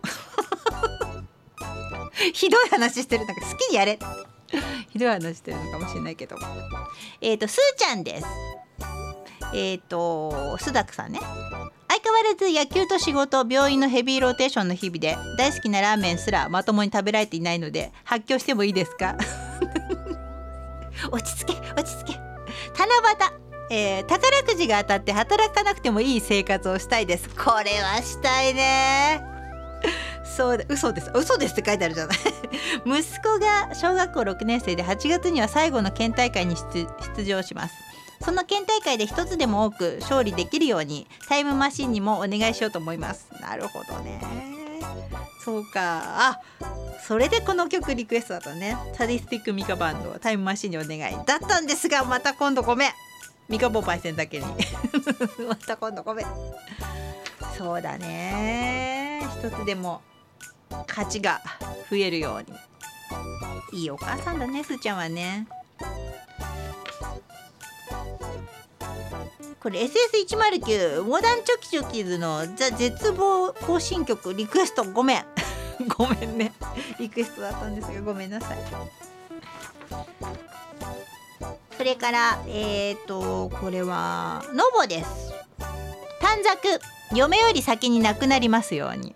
[2.33, 3.97] ひどい話してるんだけど好きにやれ。
[4.91, 6.35] ひどい話してるのかもしれないけど。
[7.21, 8.27] えっ、ー、とすーちゃんです。
[9.53, 11.19] えっ、ー、とスダクさんね。
[11.87, 19.15] 相変わらず野球と仕事病院のヘビーローテーションの日々で大好きなラーメンすらまともに食べられていないので発狂してもいいですか？
[21.11, 22.19] 落ち着け落ち着け。
[22.77, 22.85] 七
[23.41, 23.48] 夕。
[23.69, 27.29] えー、宝くじが当たって働かなくてもいい生活をしたいです。
[27.29, 29.21] これはしたいね。
[30.23, 30.65] そうだ。
[30.69, 31.11] 嘘です。
[31.13, 32.17] 嘘ですって書いてあるじゃない。
[32.85, 36.55] 息子が小学校6年生で8月には最後の県大会に
[37.15, 37.75] 出場します。
[38.21, 43.27] その県大会で一つでも多く勝利できるようにタイムマシンにもお願いしようと思います。
[43.41, 44.21] なるほどね。
[45.43, 46.01] そうか。
[46.03, 46.39] あ
[47.05, 48.77] それでこの曲リクエストだったね。
[48.97, 51.25] サディスティックミカバンドタイムマシンにお願い。
[51.25, 52.91] だったんですがまた今度ごめん。
[53.49, 54.45] ミカボパイセンだけに。
[55.47, 56.25] また今度ごめん。
[57.57, 59.21] そうだね。
[59.39, 60.01] 一つでも
[60.87, 61.41] 価値が
[61.89, 62.57] 増えるように。
[63.81, 65.47] いいお母さんだねすーちゃんはね。
[69.59, 74.83] これ SS109 モダンチョキチョキズのザ・絶望行進曲リクエスト。
[74.85, 75.25] ごめん。
[75.97, 76.53] ごめんね。
[76.99, 78.57] リクエストだったんですがごめんなさい。
[81.79, 85.33] それからえっ、ー、とこれはノボです。
[86.19, 86.81] 短冊。
[87.15, 89.15] 嫁より先に亡くなりますように。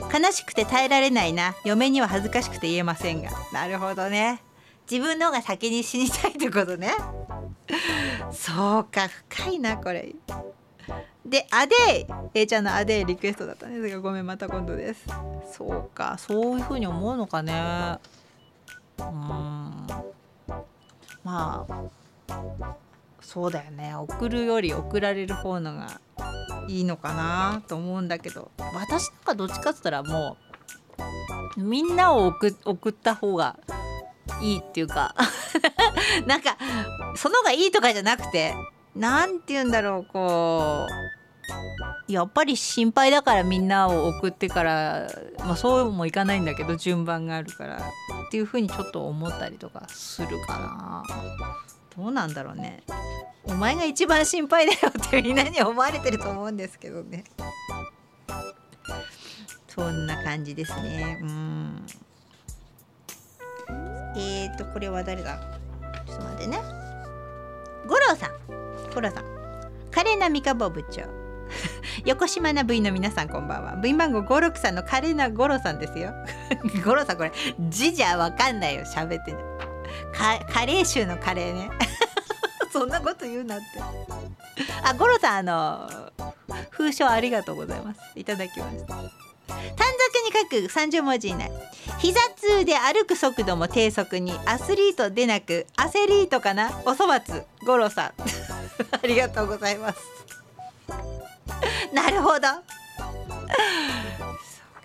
[0.00, 1.56] 悲しくて耐えられないな。
[1.64, 3.30] 嫁には恥ずかしくて言えませんが。
[3.52, 4.40] なるほどね。
[4.88, 6.92] 自分の方が先に死にたいってことね。
[8.30, 9.08] そうか。
[9.08, 10.14] 深いなこれ。
[11.26, 12.06] でアデイ。
[12.32, 15.04] A ちゃんのアデイリクエストだったんですがごめんまた今度です。
[15.52, 16.14] そうか。
[16.16, 17.98] そういう風に思うのかね。
[19.00, 19.86] うん。
[21.28, 21.84] まあ
[23.20, 23.94] そうだよね。
[23.94, 26.00] 送るより送られる方のが
[26.68, 28.50] いいのかなと思うんだけど。
[28.72, 30.38] 私なんかどっちかっつったらも
[31.58, 33.56] うみんなを送送った方が
[34.40, 35.14] いいっていうか。
[36.26, 36.56] なんか
[37.16, 38.54] その方がいいとかじゃなくて
[38.96, 41.17] 何て言うんだろうこう
[42.06, 45.08] やっぱり心配だからみんなを送ってから
[45.40, 47.80] まあそうもいかないんだけど順番があるからっ
[48.30, 51.04] ていうふうにちょっと思ったりとかするかな。
[51.96, 52.82] どうなんだろうね。
[53.44, 57.24] お前が一番心配だよってみんなに思われてると思うんですけどね。
[59.68, 61.18] そんな感じですね。
[61.22, 61.86] うん。
[64.16, 65.38] えーとこれは誰だ？
[66.06, 66.58] ちょっと待ってね。
[67.86, 68.30] 五郎さん。
[68.94, 69.24] 五郎さん。
[69.90, 71.17] 華麗な三日坊部長。
[72.04, 73.76] 横島な部員の皆さんこんばんは。
[73.76, 76.12] 部員番号563の華麗な五郎さんですよ。
[76.84, 77.32] 五郎さんこれ
[77.68, 81.70] 字じゃわかんないよ喋ってかカレー臭のカレーね。
[82.72, 83.64] そんなこと言うなって。
[84.82, 85.90] あ五郎さんあの
[86.70, 88.00] 封書ありがとうございます。
[88.14, 88.94] いただきました。
[88.96, 89.86] 短
[90.56, 91.50] 冊に書く30文字以内。
[91.98, 96.70] 膝痛で歩く速度も低速にアスリートでなくアセリートかな？
[96.84, 98.12] おそばつ五郎さん。
[98.92, 99.98] ありがとうございます。
[101.92, 102.48] なるほど。
[102.48, 102.54] そ
[103.38, 103.46] う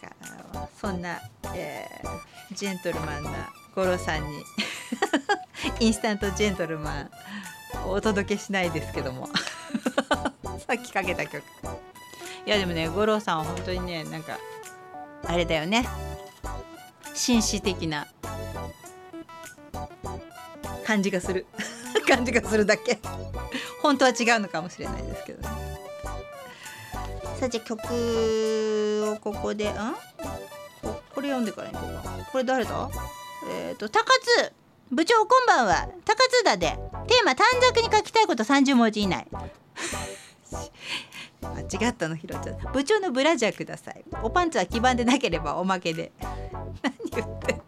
[0.01, 0.69] か。
[0.79, 1.19] そんな、
[1.53, 3.31] えー、ジェントルマンな
[3.75, 4.43] 五郎さんに
[5.79, 7.11] インスタントジェントルマン
[7.87, 9.29] お届けしないですけども。
[10.65, 11.43] さっきかけた曲。
[12.45, 14.37] いやでもね五郎さんは本当にねなんか
[15.25, 15.87] あれだよね。
[17.13, 18.07] 紳士的な。
[20.85, 21.45] 感じがする。
[22.07, 22.99] 感じがするだけ。
[23.81, 25.72] 本当は違うのかもしれないですけどね。
[27.43, 29.73] さあじゃあ曲をここでん？
[31.13, 32.03] これ読んでからいこうか。
[32.31, 32.89] これ誰だ？
[33.51, 34.05] えっ、ー、と高
[34.37, 34.53] 津
[34.89, 35.89] 部長こんばんは。
[36.05, 39.27] 高津田でテーマ短冊に書きたいこと30文字以内。
[41.41, 42.71] 間違ったのひろちゃん。
[42.71, 44.05] 部長のブラジャーください。
[44.21, 46.13] おパンツは黄ばんでなければおまけで。
[46.81, 47.61] 何言って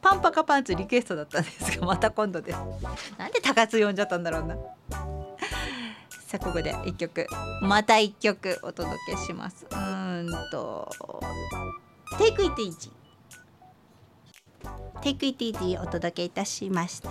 [0.00, 2.58] パンパカパンツリクエストだったんですがまた今度です。
[3.16, 4.56] なんで高津呼んじゃったんだろうな。
[6.32, 7.26] さあここで1曲
[7.60, 9.66] また1曲お届けします。
[9.70, 10.90] うんと
[12.16, 12.90] テイクイティージ
[15.02, 17.10] テイクイティージお届けいたしました。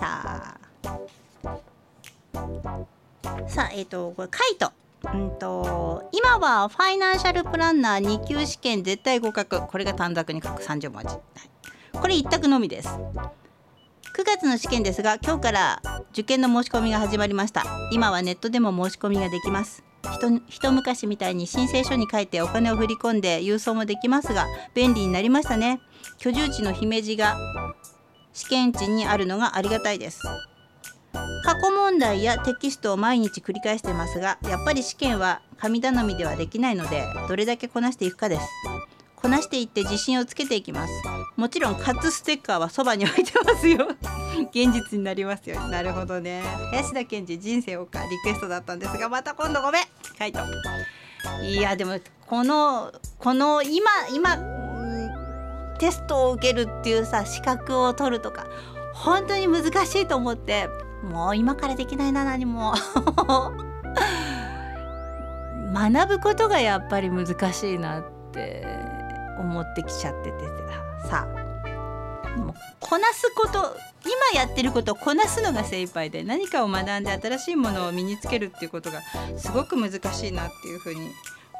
[3.46, 4.72] さあえっ、ー、とこれカイト。
[5.14, 9.64] うんと今はファイナンシャルプランナー2級試験絶対合格。
[9.68, 11.16] これが短冊に書く30文字、
[11.92, 12.88] これ一択のみです。
[14.14, 17.64] 9月の試験ですが今日から受験の申し込みが始まりました。
[17.92, 19.82] 今はネットでも申し込みができます。
[20.48, 25.80] 一昔みたいに申請書に書いてお金を振り込んで郵送もできますが便利になりましたね。
[26.18, 27.38] 居住地の姫路が
[28.34, 30.20] 試験地にあるのがありがたいです。
[31.44, 38.42] 過去問題やテキストを毎日繰り返してますがやっぱり試験は神頼みではできないのでどれだけこなしていくかです。
[39.22, 40.92] こなしていって自信をつけていきます。
[41.36, 43.86] もちろんカツステッカーはそばに置いてますよ。
[44.50, 45.60] 現実になりますよ。
[45.68, 46.42] なるほどね。
[46.72, 49.84] 林田健二人生をかリクエストだったんですがまた今度ごめん。
[50.18, 50.40] カイト。
[51.40, 54.36] いやでもこのこの今今
[55.78, 58.46] テストを受けるっていうさ資格を取るとか
[58.92, 60.68] 本当に難しいと思って
[61.04, 62.74] もう今からできないな何も。
[65.72, 68.81] 学ぶことがやっぱり難しいなって。
[69.42, 70.38] 思ってきちゃってて
[71.08, 71.26] さ。
[72.36, 73.76] もこなすこと
[74.34, 79.02] 今やってることをこなすのが精一杯で何かを学んで新しいものを身につけるっていうことが
[79.36, 81.10] すごく難しいなっていうふうに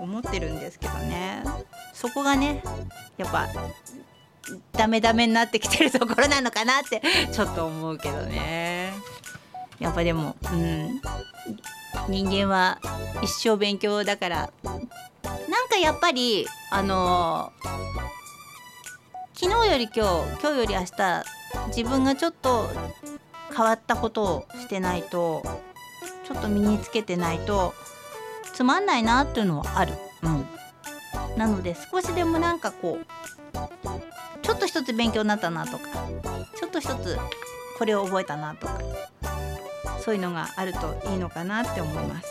[0.00, 1.44] 思ってるんですけどね。
[1.92, 2.62] そこがね
[3.16, 3.48] やっぱ
[4.72, 8.92] ダメダメになってきてるところなのかなってちょっと思うけどね。
[9.82, 11.00] やっぱでもうん。
[12.08, 12.78] 人間は
[13.20, 14.50] 一生勉強だから。
[14.62, 21.24] なんかやっぱりあのー、昨日より今日今日より明日
[21.76, 22.70] 自分がちょっと
[23.54, 25.42] 変わったことをしてないと
[26.24, 27.74] ちょっと身につけてないと
[28.54, 29.92] つまんないなっていうのはある。
[30.22, 30.46] うん、
[31.36, 33.06] なので少しでもなんかこう
[34.42, 36.08] ちょっと一つ勉強になったなとか
[36.56, 37.18] ちょっと一つ
[37.82, 38.78] これを覚えたなとか
[40.00, 42.28] そういうのがあるといいのかなって思います。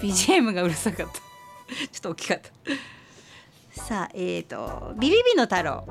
[0.00, 1.14] BGM がうるさかった。
[1.90, 3.82] ちょっと大きかった。
[3.82, 5.84] さあえーとビビビの太郎。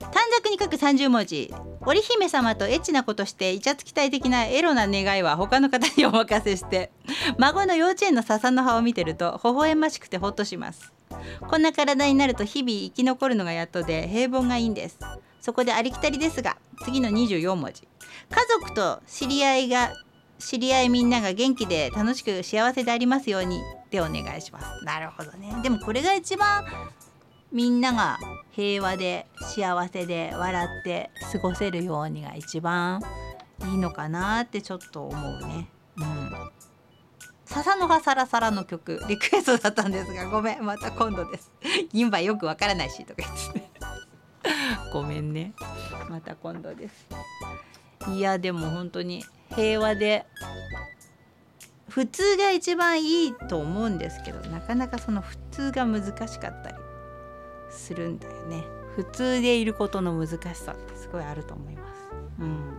[0.00, 1.54] 短冊に書く30文字。
[1.82, 6.90] 織姫様とエッチなことしてイチャつきたい的なエロな願いは他の方にお任せして。
[7.38, 10.99] 孫の幼稚園の笹の葉を見てると微笑ましくてほっとします。
[11.48, 14.98] こんな体になると日々生き残るのがやっとで平凡がいいんです。
[15.40, 17.88] そこでありきたりですが次の24文字。
[18.30, 19.92] 家族と知り合いが
[20.38, 24.84] 知り合いみんなが元気で楽しく幸せでありますようにでお願いします。
[24.84, 25.54] なるほどね。
[25.62, 26.64] でもこれが一番
[27.52, 28.18] みんなが
[28.52, 33.02] 平和で幸せで笑って過ごせるようにが一番
[33.64, 35.68] いいのかなってちょっと思うね。
[35.96, 36.59] うん
[37.50, 41.50] 笹の葉サラサラの曲リクエストだったんですがごめんまた今度です。
[41.92, 43.70] 銀歯よくわからないしとか言って。
[44.92, 45.52] ごめんね。
[46.08, 47.08] また今度です。
[48.08, 49.24] いやでも本当に
[49.56, 50.26] 平和で
[51.88, 56.76] 普通が一番いいと思うんですけどなかなかその普通が難しかったり
[57.68, 58.62] するんだよね。
[58.94, 62.10] 普通でいることの難しさってすごいあると思います。
[62.38, 62.74] うん。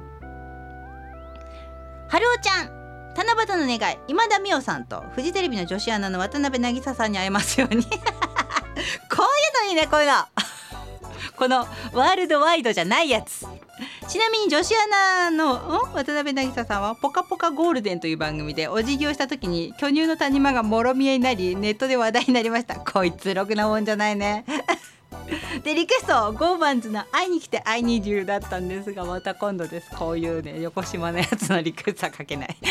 [2.08, 2.81] 春尾ちゃん
[3.16, 7.84] 七夕の願い今田美桜さんとフジテレビの女子アナの渡辺渚さんに会えますように。
[7.90, 10.14] こういうのいいねこういうの。
[11.36, 13.46] このワールドワイドじゃないやつ。
[14.08, 15.54] ちなみに女子アナの
[15.94, 22.76] 渡辺渚さんは「ぽかぽかゴールデン」という番組でお辞儀をした時に巨乳の谷間がもろ見えになりネットで話題になりました。
[22.76, 24.46] こいつろくなもんじゃないね。
[25.64, 29.90] でリクエストゴーバンズの「会いに来て会いに need だったんですがまた今度です。
[29.96, 32.58] こういうね横島のやつのリクエストは書けない。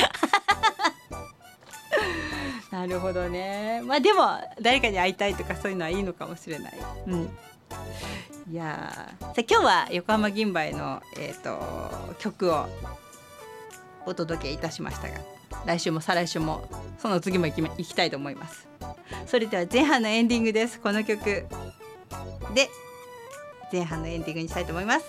[2.70, 3.82] なるほどね。
[3.84, 6.72] まあでも誰かに会いたいとかそういうのはいいのかもしれない。
[7.06, 7.36] うん。
[8.50, 11.60] いやさ今日は横浜銀蝿の、えーと、
[12.18, 12.66] 曲を
[14.06, 15.20] お届けいたしましたが
[15.66, 16.68] 来週も再来週も
[16.98, 18.68] その次も行き行きたいと思います。
[19.26, 20.80] それでは前半のエンディングです。
[20.80, 21.46] この曲。
[22.54, 22.68] で
[23.72, 25.06] 前半のエンディングにしたいと思います。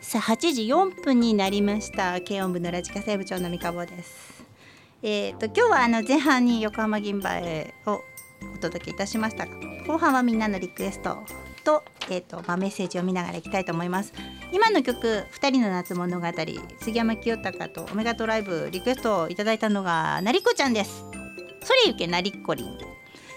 [0.00, 2.20] さあ8時4分になりました。
[2.20, 4.44] 軽音部のラジカセ部長の三河です。
[5.02, 8.00] えーと、今日はあの前半に横浜銀杯を
[8.54, 9.46] お届けいたしました。
[9.86, 11.18] 後半はみんなのリクエスト
[11.66, 14.12] と,、えーとまあ、メッセージを見ながらいきたいと思います。
[14.52, 16.26] 今の曲「二人の夏物語」
[16.80, 21.04] 杉山清隆とオメガトライブリクエストをいただいたのがなりこちゃんです。
[21.64, 22.78] それゆけなりっこりん。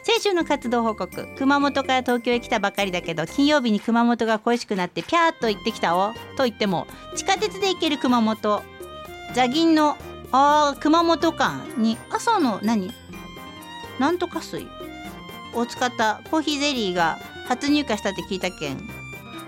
[0.03, 6.13] 先週の活動報告熊本から東京へ来たばかりだけど金曜日に熊本が恋しくなってピャーっと行ってきたお。
[6.37, 8.61] と言っても地下鉄で行ける熊本。
[9.33, 9.97] 座銀の
[10.31, 12.91] あー熊本間に朝の何？
[13.97, 14.67] なんとか水。
[15.55, 17.17] を使ったコーヒーゼリーが
[17.49, 18.77] 初入荷したって聞いたけん。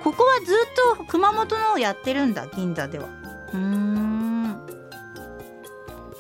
[0.04, 3.08] ここはずっと熊本のをやってるんだ銀座では。
[3.54, 4.58] うん。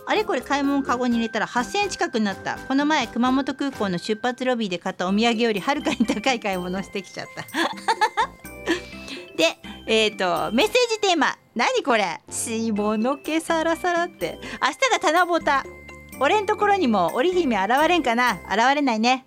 [0.06, 2.58] あれこれ買い物カゴに入れたら8,000円近くになった。
[2.68, 7.42] この前熊本空港の出発ロビーで買ったお土産よりはるかに高い買い物してきちゃった。
[9.36, 9.58] で
[9.88, 11.36] えっ、ー、とメッセージテーマ。
[11.56, 12.20] 何これ？
[12.30, 14.40] 下の毛サラサラって。
[14.62, 14.70] 明
[15.00, 15.82] 日が七夕。
[16.20, 18.34] 俺んところにも織姫現れんかな？
[18.34, 19.26] 現れないね。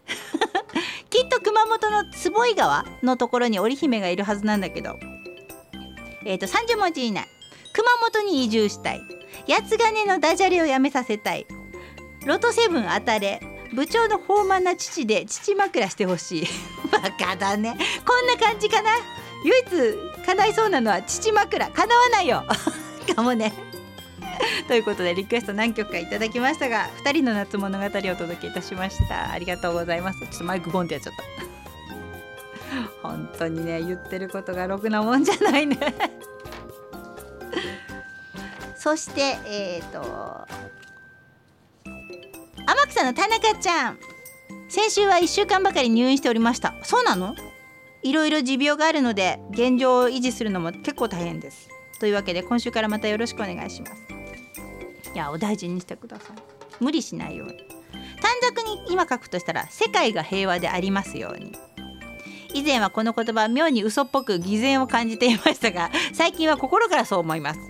[1.14, 4.98] きっと熊本の坪井川のところに織姫がいるはずなんだけど。
[6.24, 7.28] えっ、ー、と30文字以内。
[7.72, 9.00] 熊本に移住したい。
[9.46, 11.46] 八ヶ根のダジャレをやめさせたい。
[12.26, 13.40] ロトセブン当たれ。
[13.72, 16.46] 部長の豊満な父で父枕してほしい。
[16.90, 17.78] バカだね。
[18.04, 18.90] こんな感じかな。
[19.44, 21.70] 唯一叶いそうなのは父枕。
[21.70, 22.42] 叶わないよ。
[23.14, 23.52] かもね。
[24.68, 29.30] ということでリクエスト何曲かいただきましたが2人の夏物語をお届けいたしました。
[29.30, 30.20] ありがとうございます。
[30.20, 31.22] ちょっとマイクゴンってやっちゃった。
[33.08, 35.78] 本当にね言ってることがろくなもんじゃないね。
[38.76, 40.46] そしてえっ、ー、と
[42.66, 43.98] 天草の田中ちゃん。
[44.68, 46.74] 先週は1週間ばかり入院しておりました。
[46.82, 47.34] そうなの？
[48.02, 51.68] いろいろ持病があるので現状を維持するのも結構大変です。
[51.98, 54.13] というわけで今週からまたよろしくお願いします。
[55.14, 56.36] いやお大事にしてください。
[56.80, 57.54] 無理しないように。
[58.20, 61.52] 短冊に今書くとしたら世界が平和でありますように。
[62.52, 67.60] 以前はこの言葉妙に嘘っぽく偽善を感じていましたが最近は心からそう思います。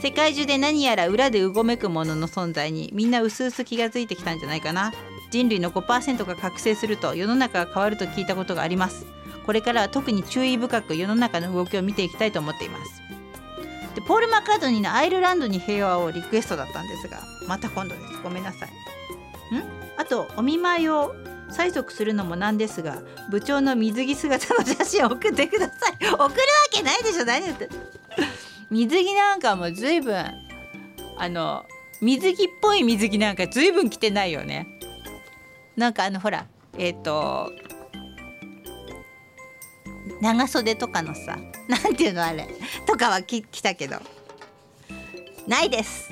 [0.00, 4.92] 世界中で何やら裏でうごめくものの存在にみんな薄々気がついてきたんじゃないかな。
[5.30, 9.06] 人類の5%が覚醒すると世の中が変わると聞いたことがあります。
[9.44, 13.07] これからは特に注意深く世の中の動きを見ていきたいと思っています。
[13.98, 17.18] でポール・マッカートニーの「アイルランドに平和」をリクエストだったんですが
[17.48, 18.22] また今度です。
[18.22, 18.68] ごめんなさい。
[19.56, 19.64] ん？
[19.96, 21.16] あとお見舞いを
[21.50, 25.96] 催促するのもなんですが部長の水着姿の写真を送ってください。
[26.06, 26.28] 送るわ
[26.70, 27.68] けないでしょ何言って。
[28.70, 30.24] 水着なんかも随分
[31.16, 31.66] あの
[32.00, 34.68] 水着っぽい水着なんか随分着てないよね。
[35.76, 36.46] なんかあのほら
[36.76, 37.50] えっ、ー、と
[40.20, 41.36] 長袖とかのさ
[41.68, 42.48] なんていうのあれ。
[42.86, 44.00] とかは着たけど。
[45.46, 46.10] ないです。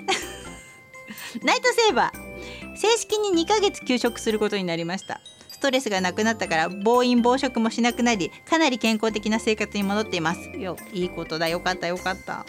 [1.42, 2.76] ナイトセーバー。
[2.76, 5.20] 正式に2ヶ月休職することになりました。
[5.50, 10.50] ストレスがなくなったから暴飲暴食もしなくなりかなり健康的な生活に戻っています。
[10.58, 11.48] よいいことだ。
[11.48, 12.44] よかったよかった。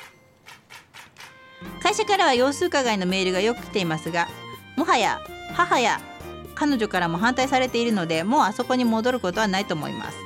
[1.81, 4.27] 会社からは様子伺いのメールがよく来ていますが
[4.75, 5.19] もはや
[5.53, 6.01] 母や
[6.55, 10.17] 彼女からも反対されているのでもうあそこに戻ることはないと思います。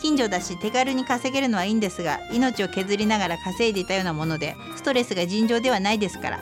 [0.00, 6.40] 近所だし手軽に稼げるのはいいんですが命を削りながら稼いでいたようなものでストレスが尋常ではないですから。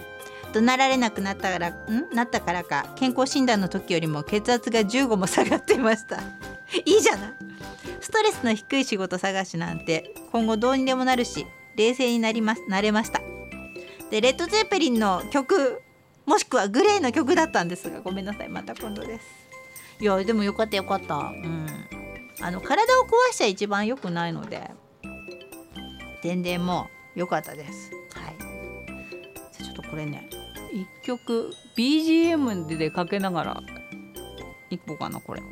[0.52, 2.08] 怒鳴られなくなったからん？
[2.14, 6.20] なったからか健康診断の時よりも血圧が15も下がっていました。
[6.86, 7.30] いいじゃない。
[8.00, 11.46] ストレスの低い仕事探しなんて今後どうにでもなるし
[11.76, 13.20] 冷静になりますなれました。
[14.10, 15.82] でレッド・ゼッペリンの曲
[16.24, 18.48] もしくはグレーの曲だったんですがごめんなさい。
[18.48, 19.26] また今度です。
[20.00, 21.16] いやでもよかったよかった。
[21.16, 21.97] うん。
[22.40, 24.70] あの体を壊しちゃ一番良くないので。
[26.22, 27.90] 全然もう良かったです。
[28.14, 28.36] はい。
[29.62, 30.28] ちょっとこれね
[30.72, 33.62] 一曲 BGM でかけながら
[34.70, 35.42] いこうかなこれ。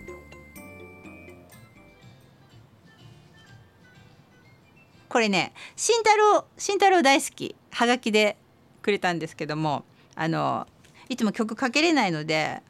[5.09, 8.37] これね慎太郎慎太郎大好きはがきで
[8.83, 9.85] くれたんですけども
[10.15, 10.67] あの
[11.09, 12.61] いつも曲かけれないので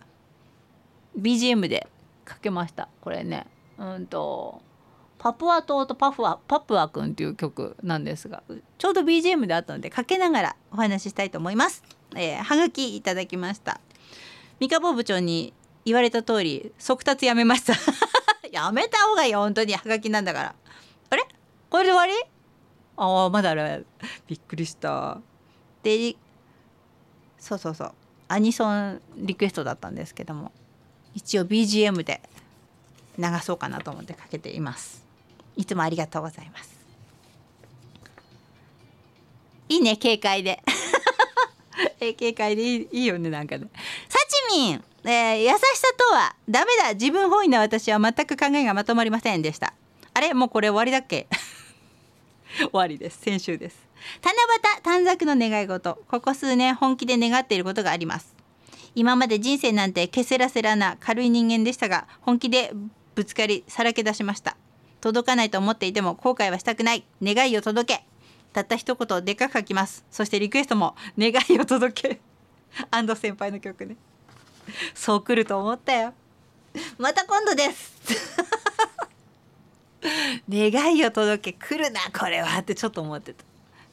[1.18, 1.88] BGM で
[2.24, 2.88] かけました。
[3.00, 3.46] これね。
[3.78, 4.62] うんと
[5.18, 8.42] パプア島とパフアパプアくんっていう曲なんですが
[8.78, 11.82] ちょうど BGM であったのでかけながらお話ししたいと思います。
[12.14, 13.80] えー、はがきいただきました。
[14.60, 15.52] 三河坊部長に
[15.84, 17.74] 言われた通り速達やめました。
[18.50, 19.74] やめた方がいいよ本当に。
[19.74, 20.54] はがきなんだから。
[21.10, 21.26] あれ？
[21.70, 22.12] これで終わり？
[22.96, 23.86] ああまだある。
[24.26, 25.18] びっくりした。
[25.82, 26.16] で
[27.38, 27.92] そうそうそう。
[28.28, 30.50] アニソンリクエストだったんですけども
[31.14, 32.20] 一応 BGM で
[33.18, 35.04] 流そうかなと思ってかけています。
[35.56, 36.76] いつもありがとうございます。
[39.68, 40.62] いいね軽快で。
[42.00, 43.66] え軽快でいいいいよねなんかね。
[44.08, 44.18] サ
[44.52, 46.94] チミン、えー、優しさとはダメだ。
[46.94, 49.74] 自分本位な私は全く考えがまとまりませんでした。
[50.14, 51.26] あれもうこれ終わりだっけ？
[52.58, 53.18] 終わりです。
[53.20, 53.86] 先週です。
[54.22, 54.32] 七
[54.76, 55.98] 夕短冊の願い事。
[56.08, 58.34] ここ数年本気で願っていることがあります。
[58.94, 62.72] 今まで人生なんてケセラセラな軽い人間でしたが本気で
[63.16, 64.58] ぶつかりさらけ出しました。
[65.00, 67.02] 届かないと思っていても後悔はしたくない。
[67.22, 68.04] 願いを届け。
[68.52, 70.04] たった一言でかく書きます。
[70.10, 72.20] そしてリクエストも願いを届け。
[72.90, 73.96] 安藤先輩の曲ね。
[74.94, 76.12] そう来ると思ったよ。
[76.98, 77.96] また今度です。
[80.46, 81.58] 願いを届け。
[81.68, 82.58] 来るなこれは。
[82.58, 83.44] ってちょっと思ってた。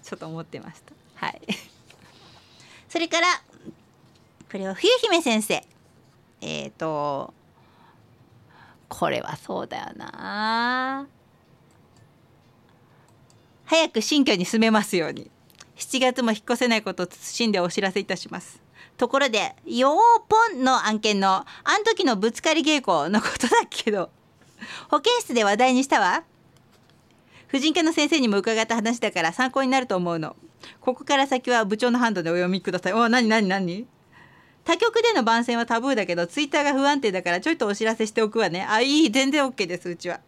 [0.03, 1.25] ちょっと思ってました。
[1.25, 1.41] はい。
[2.89, 3.27] それから
[4.51, 5.65] これは冬姫先生。
[6.41, 7.33] えっ、ー、と
[8.99, 11.07] これはそうだよな。
[13.65, 15.31] 早く新居に住めますように。
[15.77, 18.61] 7月も引っ越せないことを謹んでお知らせいたします。
[18.97, 24.11] ところで「よーぽん」の案件のあん時のぶつかり稽古のことだけど
[24.89, 26.23] 保健室で話題にしたわ。
[27.47, 30.35] 婦人科の先生にも伺った話だから参考になると思うの。
[30.79, 32.93] ここから先は部長のハンドでお読みください。
[32.93, 33.87] お何何何？
[34.65, 38.65] 他局での番宣はタブーだけどツイッターが不安定だからちょいとお知らせしておくわね。
[38.67, 40.21] あいい全然 OK ですうちは。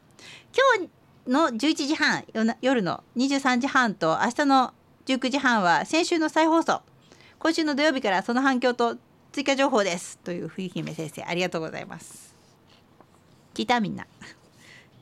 [0.77, 0.89] 今日
[1.31, 2.25] の11時半
[2.61, 4.73] 夜の23時半と明日の
[5.05, 6.81] 19時半は先週の再放送。
[7.39, 8.97] 今週の土曜日からその反響と
[9.31, 10.17] 追加情報です。
[10.19, 12.35] という冬姫先生ありがとうございます。
[13.53, 13.79] 聞いた？
[13.79, 14.05] みんな。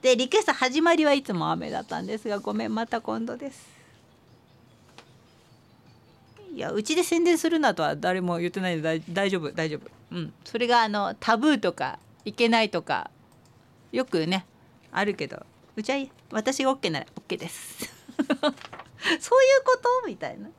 [0.01, 3.72] でリクエスト始まりはいつも雨だったんですがごめんまた今度です。
[6.53, 9.89] いやうちで宣伝するなとは誰も言ってないので大丈夫大丈夫。
[10.11, 10.33] うん。
[10.45, 13.09] それがあのタブーとかいけないとか
[13.91, 14.45] よくね
[14.91, 15.43] あるけど
[15.75, 17.89] うちは私が OK なら OK です。
[18.19, 20.07] そういうこと？
[20.07, 20.49] みたいな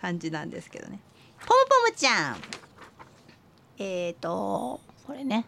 [0.00, 1.00] 感じなんですけどね。
[1.44, 2.36] ポムポムちゃん。
[3.78, 5.44] えっ、ー、とこれね。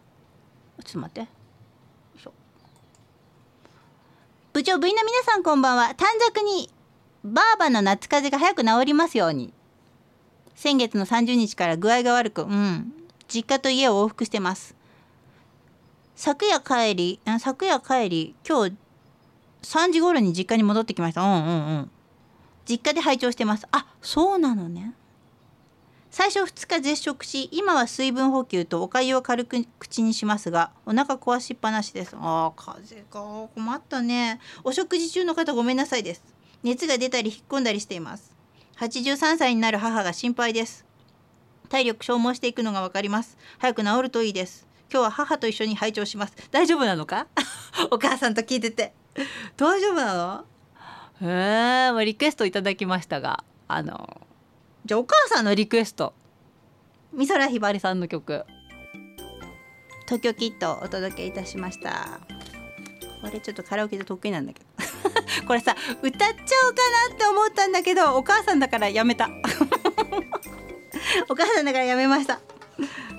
[0.85, 1.41] ちょっと待って。
[4.53, 5.95] 部長部員の皆さんこんばんは。
[5.95, 6.69] 短冊に
[7.23, 9.53] バーバの夏風邪が早く治りますように。
[10.61, 12.93] 先月の30日から具合が悪く、うん、
[13.29, 14.77] 実家と家を往復してます。
[16.15, 18.77] 昨夜帰り、昨夜帰り、今日
[19.63, 21.23] 3時頃に実家に戻ってきました。
[21.23, 21.91] うんうんうん。
[22.69, 23.67] 実家で拝聴してます。
[23.73, 24.93] あ、そうなのね。
[26.11, 32.15] 最初2日絶食し、今は水分補給とお粥を軽く口にしますが、お腹壊しっぱなしです。
[32.21, 33.49] ああ、風邪か。
[33.55, 34.39] 困ったね。
[34.63, 36.23] お食事中の方ごめんなさいです。
[36.63, 38.40] 熱が出たり引っ込んだりしています。
[38.81, 40.87] 83歳になる母が心配です。
[41.69, 43.37] 体力消耗していくのがわかります。
[43.59, 44.67] 早く治るといいです。
[44.91, 46.35] 今日は母と一緒に拝聴します。
[46.51, 47.27] 大丈夫なのか？
[47.93, 48.95] お母さんと聞いてて。
[49.59, 50.47] 大丈夫なの？
[51.21, 54.23] へえリクエストいただきましたがあの
[54.87, 56.15] じゃあお母さんのリクエスト。
[57.13, 58.47] 美空ひばりさんの曲。
[60.07, 62.21] 東京キットお届けいたしました。
[63.21, 64.67] これちょっとカラオケで得意なんだけど
[65.47, 69.31] これさ歌っちゃおうかなって思ったんだけどお母さんだからやめた。
[71.29, 72.41] お母さんだからやめました。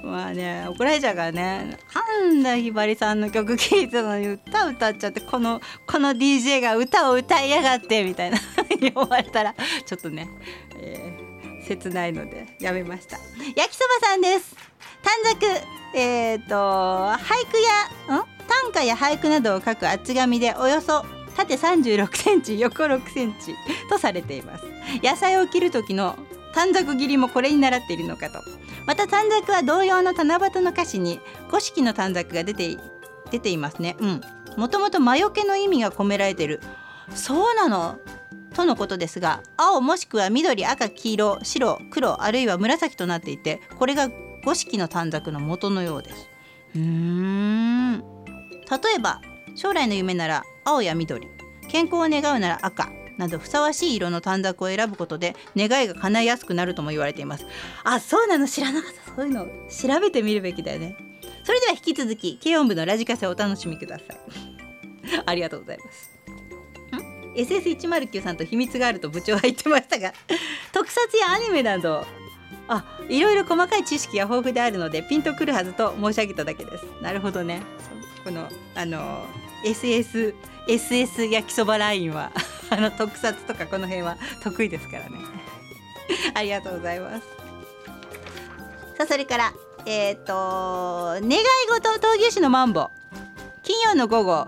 [0.03, 1.77] まあね怒られちゃうからね。
[2.21, 8.37] なんだひばりさんの曲聴いたのに歌歌っちゃってこのこの DJ が歌を歌いやがってみたいな。
[8.79, 9.53] 言われたら
[9.85, 10.27] ちょっとね、
[10.77, 13.17] えー、切ないのでやめました。
[13.55, 14.55] 焼きそばさんです。
[15.03, 15.45] 短冊
[15.93, 17.59] えっ、ー、と俳句
[18.09, 18.41] やん？
[18.47, 21.05] 短歌や俳句などを書く厚紙でおよそ
[21.35, 23.55] 縦36センチ横6センチ
[23.89, 24.65] とされています。
[25.03, 26.17] 野菜を切る時の
[26.53, 28.41] 短冊切りもこれに習っているのかと。
[28.85, 31.19] また短冊は同様の七夕の歌詞に
[31.49, 32.77] 五色の短冊が出て
[33.31, 33.95] 出ていますね。
[33.99, 34.21] うん。
[34.57, 36.59] もともと魔除けの意味が込められている。
[37.15, 37.99] そうなの？
[38.53, 44.09] とのことですが青もしくは緑赤黄色白黒あるいは紫となっていてこれが
[44.43, 46.29] 五色の短冊の元のようです。
[46.75, 47.99] うーん。
[47.99, 49.21] 例えば
[49.55, 51.27] 将来の夢なら青や緑。
[51.67, 52.89] 健康を願うなら赤。
[53.17, 57.45] などふさわしい色の短冊を選ぶことで願いが叶いやすくなるとも言われています。
[57.83, 58.47] あそうなの？
[58.47, 59.15] 知らなかった。
[59.15, 60.95] そういうの調べてみるべきだよね。
[61.43, 64.17] それでは引き続き軽音部のラジカセをお楽しみください。
[65.25, 66.11] ありがとうございます。
[67.35, 70.13] SS109 さんと秘密があると部長は言ってましたが
[70.73, 72.05] 特撮やアニメなど
[72.67, 76.83] あいろいろ細かい知識が豊富であるのでピンとくるはずと申し上げただけです。
[77.01, 77.61] なるほどね。
[78.23, 79.25] このあの
[79.65, 80.33] SS
[80.67, 82.31] SS 焼きそばラインは
[82.69, 85.17] あの特撮とかこの辺は得意ですからね。
[86.33, 87.27] ありがとうございます。
[88.97, 89.53] さあそれから
[89.85, 90.33] えっ、ー、と
[91.21, 92.89] 願い事闘牛士のマンボ。
[93.63, 94.47] 金曜の午後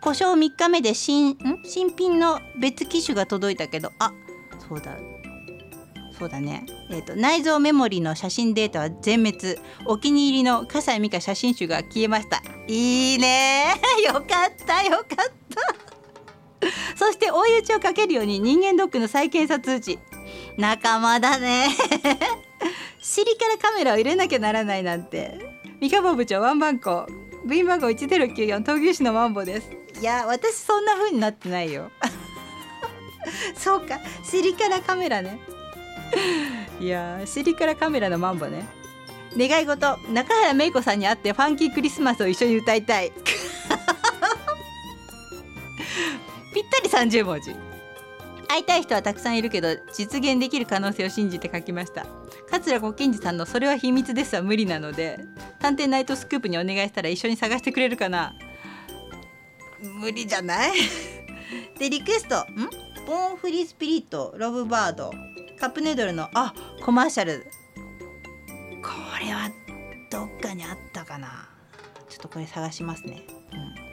[0.00, 1.36] 故障3日目で新ん？
[1.64, 3.90] 新品の別機種が届いたけど。
[3.98, 4.12] あ
[4.68, 4.96] そうだ。
[6.18, 9.56] そうだね、えーと、内蔵メモリの写真データは全滅。
[9.86, 12.42] お気に入りの笠井美香写真集が消えました。
[12.66, 13.74] いいね。
[14.04, 14.24] よかっ
[14.66, 15.06] たよかっ
[15.54, 15.88] た。
[16.98, 20.00] そして追い打ちをかけるように人間ドックの再検査通知。
[20.56, 21.68] 仲間だね。
[23.00, 25.38] 尻からカメラを入れなきゃならないなんて。
[25.80, 27.06] 三河部長ワンバンコ。
[27.46, 29.70] 部員番号1094東牛市のマンボです。
[30.00, 31.92] いや私そんな風になってないよ。
[33.56, 35.38] そうか尻からカメラね。
[36.80, 38.64] いや尻からカメラのマンボね。
[39.36, 43.12] 願い事中原芽衣子さんに会ってファンキークリスマスを一緒に歌いたい。
[46.54, 47.54] ぴったり30文字。
[48.48, 52.06] 会いたい人はたくさんいるけど実現できる可能性を信じて書きました。
[52.50, 55.18] 桂小金治さんの「それは秘密です」は無理なので
[55.60, 58.34] 探偵ナイトスクープにお願いしたら一緒に探してくれるかな。
[60.00, 60.72] 無理じゃない？
[61.78, 62.38] でリクエスト。
[62.40, 62.44] ん？
[63.06, 65.12] ボーンフリースピリットロブバード。
[65.58, 66.54] カップヌードルのあ
[66.84, 67.46] コマーシャル。
[68.80, 68.90] こ
[69.20, 69.50] れは
[70.08, 71.48] どっかにあったかな。
[72.08, 73.22] ちょっとこれ探しますね、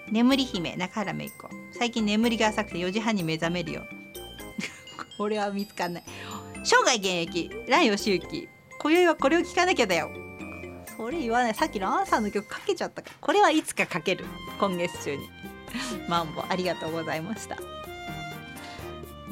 [0.07, 1.77] うん、眠り姫中原芽衣子。
[1.77, 3.83] 最近眠りが浅くて4時半に目覚めるよ。
[5.17, 6.03] これは見つかんない。
[6.63, 8.47] 生涯現役蘭義行
[8.79, 10.11] 今宵はこれを聞かなきゃだよ。
[10.95, 11.55] それ言わない。
[11.55, 14.25] さっきのアンさんの曲かけちゃったかこれはいつかかける。
[14.59, 15.27] 今月中に。
[16.07, 17.57] マンボありがとうございました。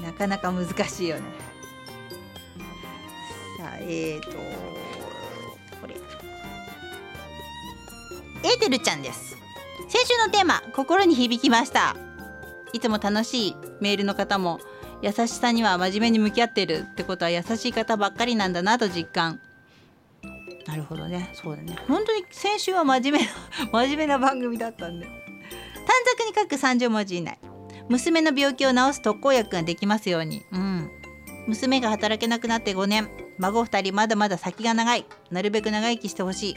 [0.02, 1.43] なかなか難しいよね。
[3.64, 4.32] さあえーと
[5.80, 5.96] これ。
[8.44, 9.38] エーテルちゃんです。
[9.88, 11.96] 先週のテーマ心に響きました。
[12.74, 14.60] いつも楽しいメールの方も
[15.02, 16.86] 優しさには真面目に向き合ってる。
[16.92, 19.40] ってことは優しい方ばっかりなんだなと実感。
[20.68, 21.30] なるほどね。
[21.34, 21.78] そうだね。
[21.88, 23.32] 本当に先週は真面目な
[23.72, 25.06] 真面目な番組だったんで。
[25.06, 25.14] 短
[26.18, 27.40] 冊に書く30文字以内。
[27.88, 30.42] 娘の病気を治す特効薬ができますように。
[30.52, 31.03] うん。
[31.48, 33.10] 娘が働けなくなって5年。
[33.38, 35.06] 孫2人まだまだ先が長い。
[35.32, 36.56] なるべく長生きしてほしい。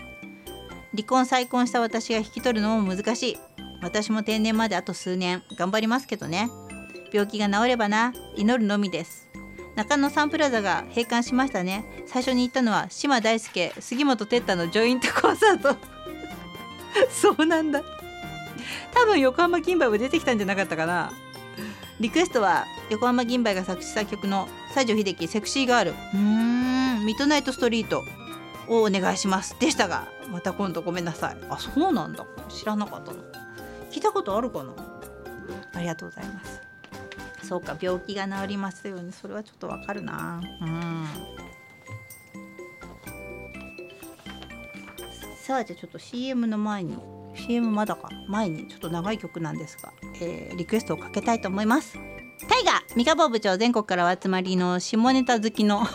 [0.92, 3.36] 離婚再婚した私が引き取るのも難しい。
[3.82, 5.42] 私も定年まであと数年。
[5.56, 6.50] 頑張りますけどね。
[7.12, 8.12] 病気が治ればな。
[8.36, 9.28] 祈るのみです。
[9.76, 11.84] 中野サンプラザが閉館しましたね。
[12.06, 15.76] 最初に行ったのは島大輔杉本哲太のジョイントコンサート。
[17.10, 17.82] そうなんだ。
[18.94, 21.12] 多分横浜金梅も出てきたんじゃなかったかな。
[22.00, 25.90] リクエストは横浜銀梅が作詞作曲の西城秀樹セクシーガール。
[25.92, 27.06] うーん。
[27.06, 28.04] ミッドナイトストリート。
[28.68, 29.56] をお願いします。
[29.60, 31.36] でしたがまた今度ごめんなさい。
[31.48, 32.26] あそうなんだ。
[32.48, 33.22] 知らなかったの
[33.90, 34.74] 聞いたことあるかな。
[35.72, 36.60] ありがとうございます。
[37.42, 39.12] そうか病気が治りますように。
[39.12, 40.42] それはちょっとわかるな。
[40.60, 41.06] うん。
[45.42, 46.98] さあじゃあちょっと CM の前に
[47.36, 48.10] CM まだか。
[48.28, 51.96] 前にちょっと長い曲なんですが、えー、リクエストをかけたいと思います
[52.48, 55.86] タイガー三河坊部長全国からお集まりの下ネタ好きの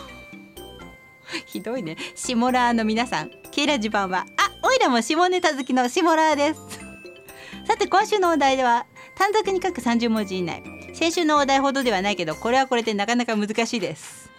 [1.46, 1.96] ひどいね。
[2.14, 3.30] 下ラーの皆さん。
[3.50, 6.60] ケイラジ版はあおいらも下ネタ好きの下ラーです。
[7.66, 10.62] さて今週のお題では短冊に書く30文字以内。
[10.94, 14.30] 先週のお題ほどではないけどこれはこれでなかなか難しいです。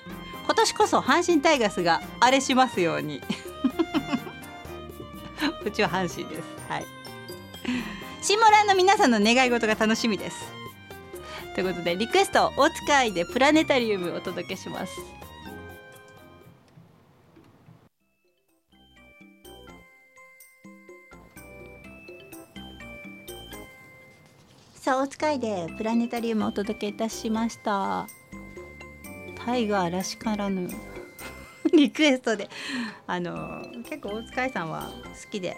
[0.45, 3.21] 今年こそ阪神タイガースがあれしますように。
[5.65, 6.43] うちは阪神です。
[6.69, 6.85] はい。
[8.21, 10.62] シモランの皆さんの願い事が楽しみです。
[11.53, 14.93] ということでリクエスト大塚愛でプラネタリウムをお届けします。
[24.73, 28.07] さあ大塚愛でプラネタリウムをお届けいたしました。
[29.45, 30.67] タイガーらしからぬ。
[31.71, 32.49] リクエストで。
[33.05, 34.91] あの結構大塚愛さんは
[35.23, 35.55] 好きで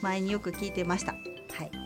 [0.00, 1.12] 前によく聞いてました。
[1.12, 1.18] は
[1.64, 1.83] い。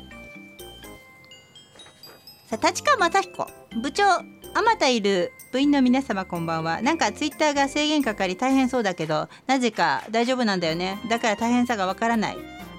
[2.49, 3.47] さあ立川雅彦。
[3.83, 4.23] 部長あ
[4.65, 6.81] またいる部員の皆様こんばんは。
[6.81, 10.99] なんかツイッターが制限かかり大変そうだけどなぜか大丈夫なんだよね。
[11.11, 12.39] だから大変さがわからない。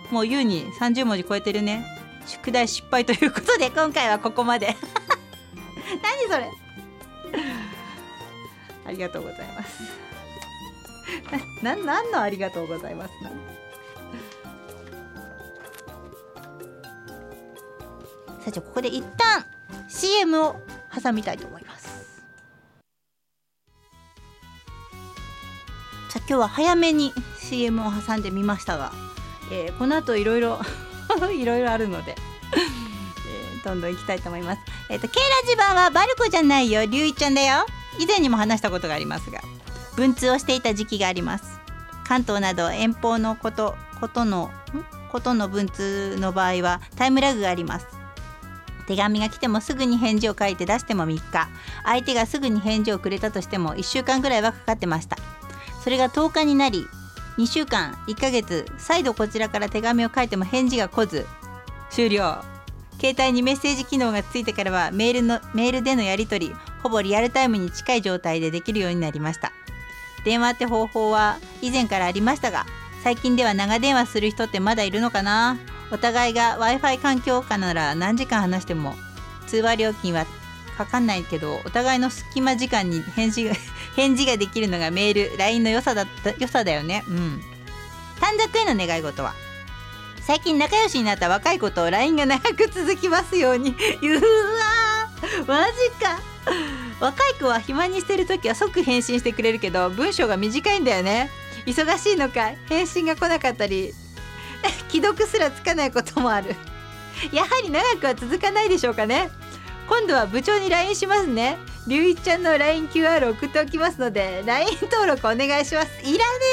[0.09, 1.85] もう優に30文字超えてるね。
[2.25, 4.75] 宿題失敗ということで今回はここまで。
[6.01, 6.49] 何それ。
[8.87, 9.83] ありがとうございます。
[11.61, 13.13] な何のありがとうございます
[18.39, 19.45] さあじゃあここで一旦
[19.89, 20.55] CM を
[21.03, 22.23] 挟みたいと思います。
[26.09, 28.91] さあ今日は早めに CM を挟んでみましたが、
[29.51, 30.59] えー、この後いろいろ
[31.33, 32.15] いろいろあるので、
[33.27, 34.61] えー、どんどん行きたいと思います。
[34.89, 37.65] えっ、ー、とケイラジバはバルコじゃないよリュウイちゃんだよ。
[37.97, 39.41] 以前にも話したことがありますが
[39.97, 41.59] 文通をしていた時期があります。
[42.07, 44.51] 関東など遠方のことことの
[45.11, 47.98] ことの文通の場合はタイムラグがあります。
[48.89, 51.47] 手紙が来てもすぐに返事を書いて出しても3日。
[51.85, 55.15] 相手がすぐに返事をくれたとしても1週間ぐらいはかかってました。
[55.83, 56.87] それが10日になり
[57.37, 61.27] 2週間1ヶ月再度こちらから手紙を書いても返事が来ず
[61.91, 62.43] 終了。
[62.99, 69.51] 携帯にメッセージ機能がついてからはメールのメールでのやり取りほぼリアルタイムに近い状態でできるようになりました。
[70.25, 72.65] 電話って方法は以前からありましたが
[73.03, 75.57] 最近では長電話する人ってまだいるのかな？
[75.91, 78.95] お互いが w i f i 環境下なら何時間話しても
[79.47, 80.25] 通話料金は
[80.77, 83.53] かかんないけどお互いの隙間時間に返事が
[83.95, 87.03] 返事ができるのがメール LINE の良さだった良さだよね。
[87.07, 87.43] うん。
[88.19, 89.33] 短冊への願い事は
[90.25, 93.71] 最近仲良しになった若い子と LINE が長く続きますように。
[94.01, 94.21] うわ
[95.47, 96.21] マジか。
[97.01, 101.29] 若い子は暇にしてる時は即返信してくれるけど文章が短いんだよね。
[101.65, 103.93] 忙しいのか返信が来なかったり
[104.89, 106.55] 既読すらつかないこともある。
[107.31, 109.29] やはり長くは続かないでしょうかね。
[109.87, 111.57] 今度は部長に LINE しますね。
[111.87, 115.87] りゅういちゃんの LINEQR 送っておきますので LINE 登録お願いします。
[116.03, 116.45] いらね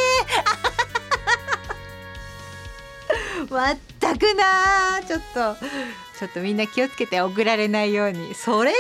[3.11, 3.46] え。
[4.00, 5.57] 全くなちょっと
[6.18, 8.34] ちょっとみんな気をつけて送られないように。
[8.34, 8.76] それで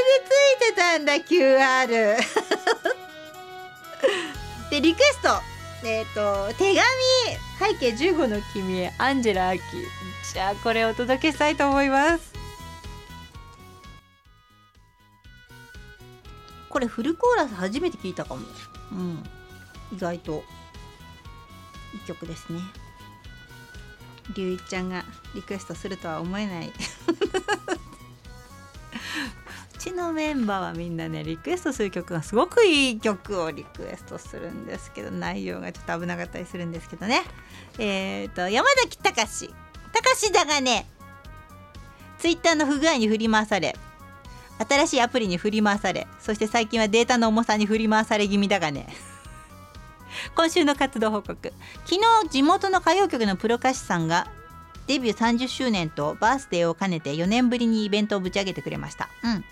[0.58, 1.86] ついてたんだ QR
[4.70, 5.55] でリクエスト。
[5.84, 9.62] えっ、ー、と手紙背景15の君へアンジェラ・アキ。
[10.32, 12.32] じゃあこれお届けしたいと思います。
[16.68, 18.42] これフルコーラス初めて聞いたかも。
[18.92, 19.24] うん。
[19.92, 20.44] 意外と。
[21.94, 22.60] いい曲ですね。
[24.34, 25.04] りゅういちゃんが
[25.34, 26.72] リクエストするとは思えない
[29.96, 37.22] のメンバーはみんなねリクエストする曲がすごくいい曲をリクエストするんですけど内容がちょっと危なかったりするんですけどね。
[37.78, 39.50] えっ、ー、と山崎隆。
[39.92, 40.86] 隆だがね
[42.18, 43.74] ツイッターの不具合に振り回され
[44.68, 48.86] 新しいアプリに振り回されそして最近はデータの重さに振り回され気味だがね。
[50.34, 51.52] 今週の活動報告。
[51.84, 54.28] 昨日地元の歌謡曲のプロ歌手さんが
[54.86, 59.08] デビュー30周年とバースデーを兼ねて4年ぶりにイベントをぶち上げてくれました。
[59.24, 59.44] うん。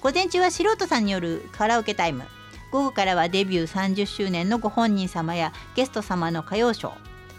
[0.00, 2.24] 午前中は素人さんによるカラオケタイム。
[2.70, 6.92] 午後からはデビュー30周年のご本人様やゲスト様の歌謡ショー。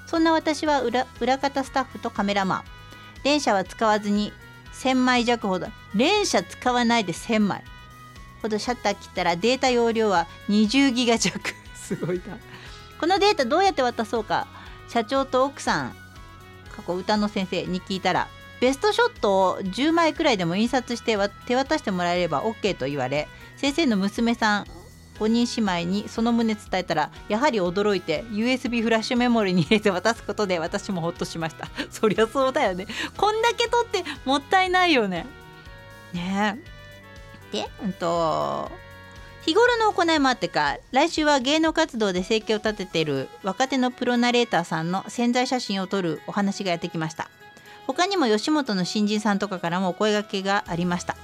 [0.06, 2.64] そんな私は裏裏方スタッフとカメラマン。
[3.24, 4.34] 連写は使わずに
[4.74, 5.68] 1000枚弱ほど。
[5.94, 7.64] 連写使わないで1000枚。
[8.42, 11.40] ほどシャッター切ったらデータ容量は20ギガ弱。
[11.76, 12.38] すごいな。
[13.00, 14.48] このデータどうやって渡そうか。
[14.90, 15.96] 社長と奥さん。
[16.76, 18.28] 過去歌の先生に聞いたら
[18.60, 24.66] ベストショットを10枚くらいでも印刷して手渡してもらえれば OK と言われ先生の娘さん
[25.20, 31.68] 5人姉妹にその旨伝えたらやはり驚いて USB フラッシュメモリに入れて渡すことで私もほっとしました。
[31.90, 32.86] そりゃそうだよね。
[33.18, 35.26] こんだけ取ってもったいないよね。
[36.14, 36.60] ね
[37.52, 38.72] でうんと
[39.46, 47.30] 日頃の行いもあってか来週は芸能活動で生計を立てている若手のプロナレーターさんの宣材写真を撮るお話がやってきました。
[47.88, 51.16] 他にも吉本の新人さんとかからもお声がけがありました。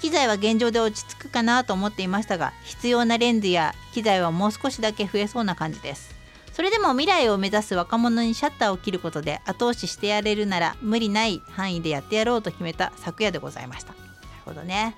[0.00, 6.14] 機材は現状で落ち着くかなと思っていましたが必要なレンズや機材はもう少しだけ増えそうな感じです。
[6.52, 13.94] それでも未来を目指す若者にシャッターを切ることで後押ししてやれるなら無理ない範囲でやってやろうと決めた昨夜でございました。
[13.94, 14.04] なる
[14.44, 14.94] ほどね。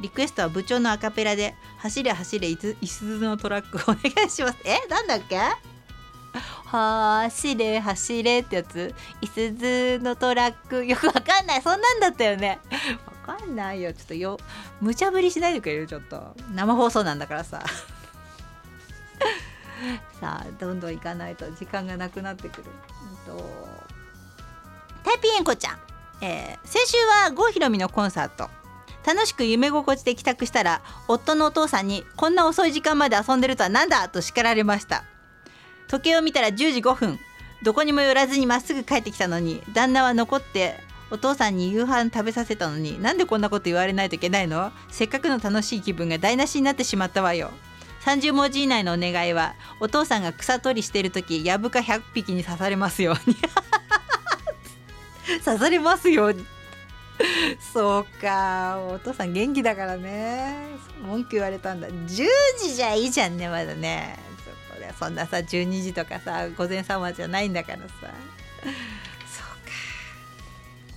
[0.00, 2.56] リクエストは部長のアカペラで「走れ走れい
[2.86, 4.58] すずのトラック」お願いします。
[4.64, 5.38] えなんだっけ？
[6.70, 8.94] 走れ走れってやつ。
[9.20, 10.84] いすずのトラック。
[10.84, 11.62] よくわかんない。
[11.62, 12.60] そんなんだったよね。
[13.26, 13.92] わかんないよ。
[13.92, 14.38] ちょっとよ
[14.80, 15.86] 無茶ぶりしないでくれる？
[15.86, 16.34] ちょっと。
[16.54, 17.62] 生放送なんだからさ。
[20.20, 22.64] さあどんどん行かないと時間がなくなってくる、
[23.28, 23.48] うんと、
[25.02, 25.78] タイピーエンコちゃん、
[26.20, 28.50] えー、先週は郷ひろみのコンサート。
[29.06, 34.06] 楽しく夢心地で帰宅したら夫のお父さんにこんな遅い時間まで遊んでるとは何だ？
[34.10, 35.04] と叱られました。
[35.90, 37.18] 時計を見たら10時5分。
[37.62, 40.76] どこにも寄らずにまっすぐ帰ってきたのに旦那は残って
[41.10, 44.72] お父さんに夕飯食べさせたのになんでこんなこと言われないといけないの？
[44.88, 47.50] せっかくの楽しい気分が台無しになってしまったわよ。
[48.04, 53.36] 30文字以内のお願いはお父さんが草取りしてる時やぶか100匹に刺されますように。
[55.44, 56.46] 刺されますように。
[57.74, 58.80] そうか。
[58.88, 60.56] お父さん元気だからね。
[61.02, 61.88] 文句言われたんだ。
[61.88, 62.26] 10
[62.58, 64.29] 時じゃいいじゃんねまだね。
[64.98, 67.84] そんなさ12時とかさ午前3話じゃないんだからさ。
[67.92, 68.12] そうか。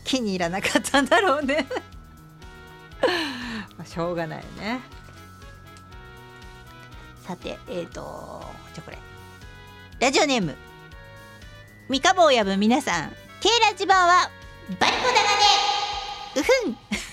[0.03, 1.67] 気に入らなかったんだろうね。
[3.77, 4.79] まあしょうがないね。
[7.25, 8.97] さてえっ、ー、とじゃこれ。
[9.99, 10.55] ラジオネーム。
[11.89, 13.09] 三日坊やぶ皆さん。
[13.39, 14.29] K ラジ版は
[14.79, 15.23] バリコだがね
[16.35, 17.12] うふん。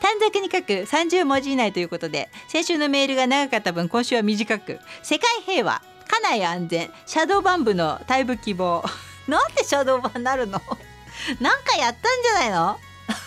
[0.00, 4.78] 短冊に書く30文字以内ということで先週のメールが長かった分今週は短く。
[5.02, 8.84] 世界平和家内安全シャドーバンブの退部希望。
[9.26, 10.60] なんでシャドーバンなるの？
[11.40, 12.78] なんかやったんじゃないの？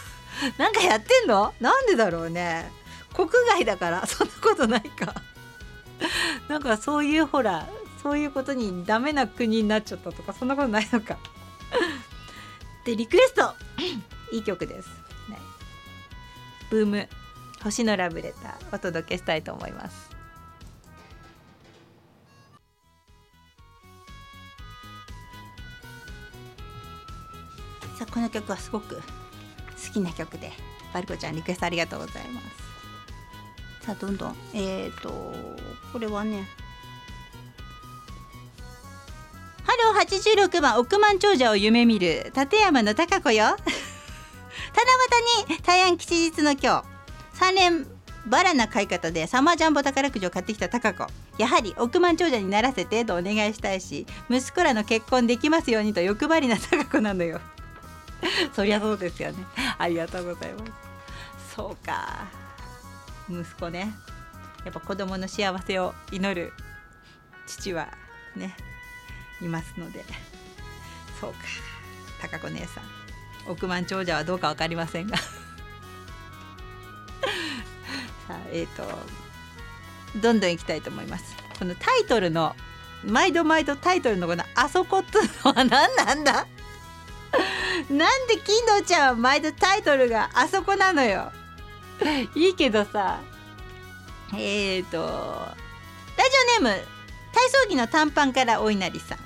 [0.58, 1.54] なんかやってんの？
[1.60, 2.72] なんでだろうね。
[3.16, 5.16] 国外だからそんなことないか。
[6.48, 7.68] なんかそういうほら
[8.04, 11.18] そういうことにダメな国になっちゃったとかそんなことないのか。
[12.86, 13.54] でリクエスト。
[14.32, 15.07] いい曲です。
[16.70, 17.08] ブーム
[17.64, 20.10] 星のラブレターお届けしたいと思います。
[27.98, 29.02] さあこの曲はすごく好
[29.94, 30.52] きな曲で
[30.94, 32.48] バルコちゃんリクエストありがとうございます。
[33.86, 35.34] さあどんどんえっ、ー、と
[35.94, 36.48] これはね
[39.64, 43.56] ハロー86番億万長者を夢見る立山の高子よ。
[44.76, 46.98] 夕に大安吉日の今日。
[47.40, 47.88] 3連
[48.28, 51.08] バラな買い方でサマージャンボ宝くじを買ってきた高子。
[51.38, 57.40] やはり億万長者にならせてとお願いしたいし息子らの結婚できますようにと欲張りな高子なのよ。
[58.54, 59.46] そりゃそうですよね。
[59.78, 60.72] ありがとうございます。
[61.56, 62.26] そうか。
[63.30, 63.94] 息子ね。
[64.66, 66.52] やっぱ子供の幸せを祈る
[67.46, 67.88] 父は
[68.36, 68.56] ね
[69.42, 70.04] いますので。
[71.22, 71.38] そうか。
[72.22, 72.97] 高子姉さん。
[73.48, 75.18] 億万長者はどうか分かりませんが。
[75.18, 75.24] さ
[78.30, 78.84] あえっ、ー、と
[80.20, 81.36] どんどんいきたいと思います。
[81.58, 82.56] このタイトルの
[83.06, 86.48] 毎度毎度タイトルのこの「あそこ」っていうのは何なんだ？
[87.90, 91.32] なんで金堂ちゃんは毎度タイトルがあそこなのよ？
[92.36, 93.20] いいけどさ
[94.34, 96.30] えーとラジ
[96.60, 96.88] オネーム
[97.34, 99.20] 体操着の短パンからお稲荷さん。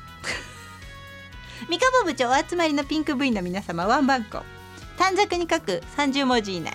[1.72, 4.42] 三河部長お集まりのピンク部員の皆様ワンバンコ。
[4.98, 6.74] 短冊に書く30文字以内。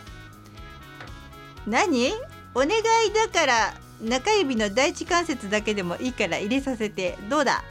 [1.66, 2.12] 何？
[2.54, 2.80] お願い
[3.12, 7.18] だから中指の第一関節だけでもいいから入れさせて。
[7.28, 7.62] どうだ？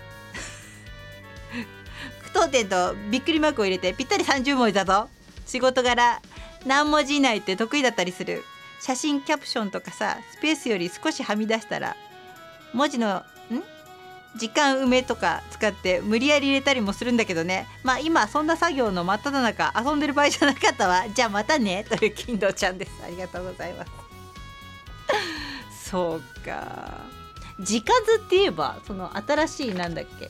[2.31, 5.09] 当店とびっくりマークを入れてぴったり30文字だぞ。
[5.47, 6.21] 仕事柄
[6.67, 8.43] 何文字以内って得意だったりする。
[8.79, 11.95] 写真キャプションとかさスペースより少しはみ出したら
[12.71, 13.23] 文字の
[14.37, 17.67] 時間埋めとか使って無理やり入れたりもするんだけどね。
[17.83, 21.05] まあ今そんな作業の真っ只中遊んでる場合じゃなかったわ。
[21.13, 21.85] じゃあまたね。
[21.89, 22.91] という金堂ちゃんです。
[23.03, 23.91] ありがとうございます。
[25.89, 26.99] そうか。
[27.59, 30.29] 字数って言えばその新しいなんだっけ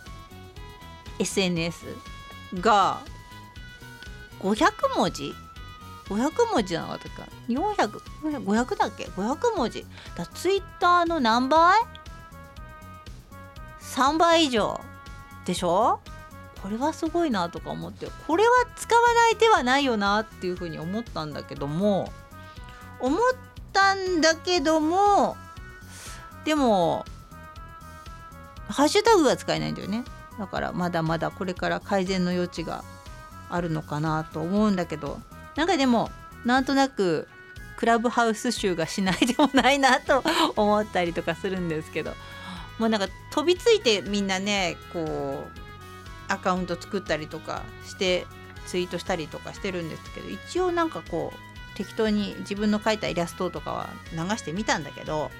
[1.17, 1.85] ？SNS
[2.59, 2.99] が
[4.39, 5.33] 500文字
[6.09, 9.83] ？500文字なかったか400500だっけ？500文字。
[10.15, 11.79] だツイッターの何倍？
[13.93, 14.81] ?3 倍以上
[15.45, 15.99] でしょ？
[16.61, 22.11] これはすごいなとか思ってこれは使わない手はないよなっていうふうに思ったんだけども
[22.99, 23.19] 思っ
[23.71, 25.37] たんだけども
[26.43, 27.05] でも
[28.67, 30.03] ハッシュタグが使えないんだよね。
[30.39, 32.83] だからまだまだこれから改善の余地が
[33.49, 35.19] あるのかなと思うんだけど。
[35.55, 36.09] なんかでも
[36.43, 37.27] なんとなく
[37.77, 40.23] クラブハウス集がしないでもないなと
[40.55, 42.13] 思ったりとかするんですけど。
[42.79, 48.25] もうなんか飛びついてみんなねこうアカウント作ったりとかして
[48.65, 55.31] ツイートしたりとかしてるんですけど一応なんかこう適当に自分の描いたイラストとかは流してみたんだけど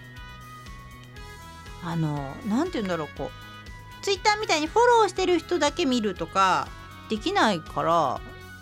[1.86, 6.68] あの何て言うんだろうこうツイッターみたいにフォローしてる人だけ見るとか
[7.10, 8.20] できないから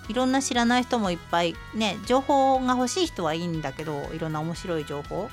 [0.10, 5.32] いろんな知らない人もいっぱいね情報が欲しい人はいいんだけどいろんな面白い情報。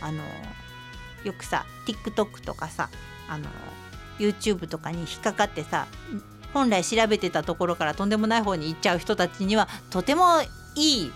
[0.00, 0.24] あの
[1.22, 2.90] よくさ TikTok とかさ
[3.32, 3.46] あの
[4.18, 5.86] YouTube とかに引っかかってさ
[6.52, 10.42] 本来調べてたところからとんでもない方に行っちゃう人たちにはとても
[10.74, 11.12] いい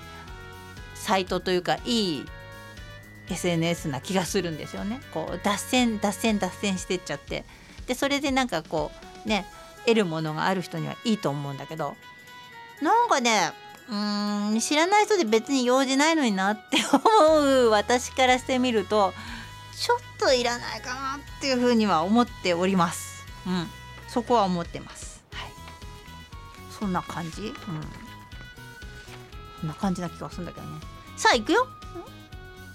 [0.94, 2.26] サイトというかいい
[3.28, 5.00] SNS な気がするんですよね。
[5.12, 7.44] こう脱線脱線脱線してっちゃって
[7.86, 8.90] でそれでなんかこ
[9.24, 9.44] うね
[9.84, 11.96] 得るものがある人にはいいと思うんだけど
[12.80, 13.52] なんかね
[13.90, 13.94] う
[14.56, 19.12] ん知らない人で別に用事ないのになって思う私からしてみると
[19.78, 23.24] ちょっといらないかなっていうふうには思っております。
[23.46, 23.68] うん、
[24.08, 25.22] そこは思ってます。
[25.32, 25.50] はい、
[26.70, 27.54] そんな感じ、うん、
[29.60, 30.80] そんな感じな気がするんだけどね。
[31.16, 31.66] さあ行くよ。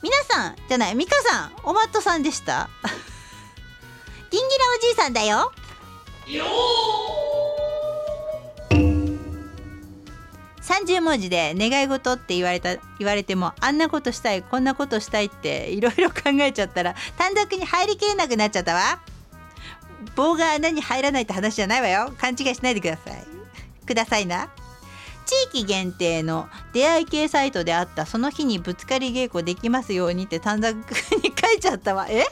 [0.03, 2.69] 皆さんじゃない美香さんおまっとさんでした。
[4.29, 5.51] ギンギラおじいさんだよ
[10.71, 19.01] 30文字で願い事って言われた言われてもあんなことしたいこんなことしたいっていろいろ考えちゃったら短冊に入りきれなくなっちゃったわ。
[20.15, 22.13] 棒が穴に入らないって話じゃないわよ。
[22.17, 23.23] 勘違いしないでください。
[23.85, 24.49] くださいな。
[25.25, 30.75] 地域限定の出会い系サイトであったその日にぶつかり稽古できますようにって短冊
[31.17, 32.07] に書いちゃったわ。
[32.09, 32.25] え？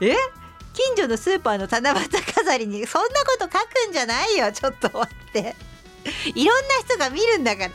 [0.00, 0.16] え？
[0.72, 4.50] 近所のスーパーの七夕飾りにそんなこと書くんじゃないよ。
[4.52, 5.54] ちょっと待って。
[6.34, 7.70] いろんな人が見るんだから。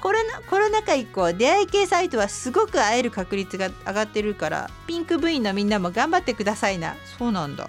[0.00, 6.96] コロナコロナ禍以降出会い系サイトはすごく会える確率が上がってるからピンク部員のみんなも頑張ってくださいな。
[7.18, 7.68] そうなんだ。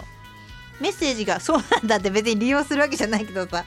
[0.80, 3.66] メッセージが そうなんだって別に利用するわけじゃないけどさ。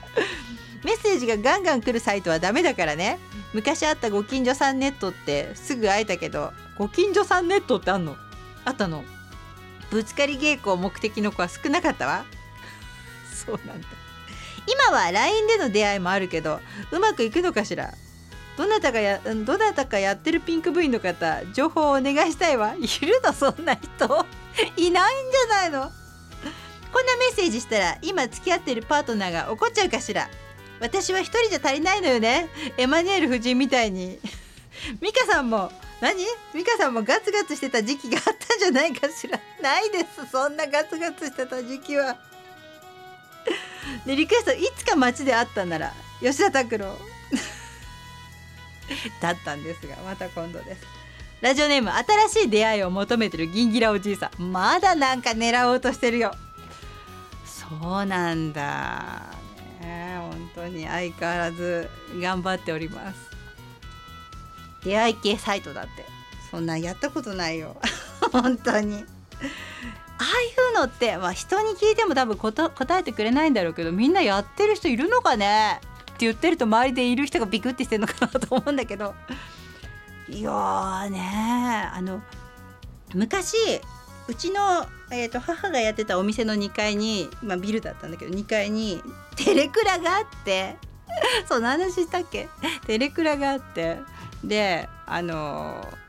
[0.82, 3.18] メッセージがガンガン来るサイトはダメだからね。
[3.52, 8.16] 昔あったご近所さんネットってすぐ会えたけどご近所さんネットってあんの？
[8.64, 9.04] あったの？
[9.90, 12.24] ぶつかり稽古を目的の子は少なかったわ。
[13.46, 13.86] そうなんだ。
[14.66, 16.60] 今は LINE での出会いもあるけど
[16.90, 17.92] うまくいくのかしら？
[18.56, 22.74] どなたかやどなたかやってるピンク部員の方情報をお願いしたいわ。
[22.74, 24.26] いるのそんな人。
[24.76, 25.90] いないんじゃないの？
[26.92, 30.30] こんなメッセージしたら今付き合ってるパートナーが怒っちゃうかしら？
[30.80, 32.48] 私は一人じゃ足りないのよね。
[32.78, 34.18] エマニュエル夫人みたいに。
[35.02, 36.24] 美香さんも何？
[36.54, 39.38] 美香さんもガツガツしてた時期があったんじゃないかしら？
[39.60, 40.30] ないです。
[40.32, 42.16] そんなガツガツしてた時期は。
[44.04, 46.96] でリクエストいつか街で会ったなら吉田拓郎。
[49.20, 50.82] だったんですがまた今度です。
[51.40, 54.52] ラジオネーム新しい出会いを求めてるギンギラおじいさん。
[54.52, 56.32] まだなんか狙おうとしてるよ。
[57.44, 59.22] そうなんだ。
[59.80, 61.88] ね本当に相変わらず
[62.20, 63.18] 頑張っております。
[64.84, 66.06] 出会い系サイトだって。
[66.50, 67.76] そんなやったことないよ。
[68.32, 69.04] 本当に。
[70.18, 75.80] ああいうのって、まあ、人に聞いても多分こと答えてくれないんだろうけどみんなやってる人いるのかね？
[75.82, 79.14] って言ってると周りでいる人がビクってしてるのかなと思うんだけど。
[80.28, 82.20] いやねあの
[83.14, 83.56] 昔
[84.26, 89.00] うちの、えー、と母がやってたお店の2階に、まあ、ビルだったんだけど2階に
[89.36, 90.76] テレクラがあって
[91.46, 92.48] その話したっけ？
[92.86, 93.98] テレクラがあって
[94.42, 96.06] であのー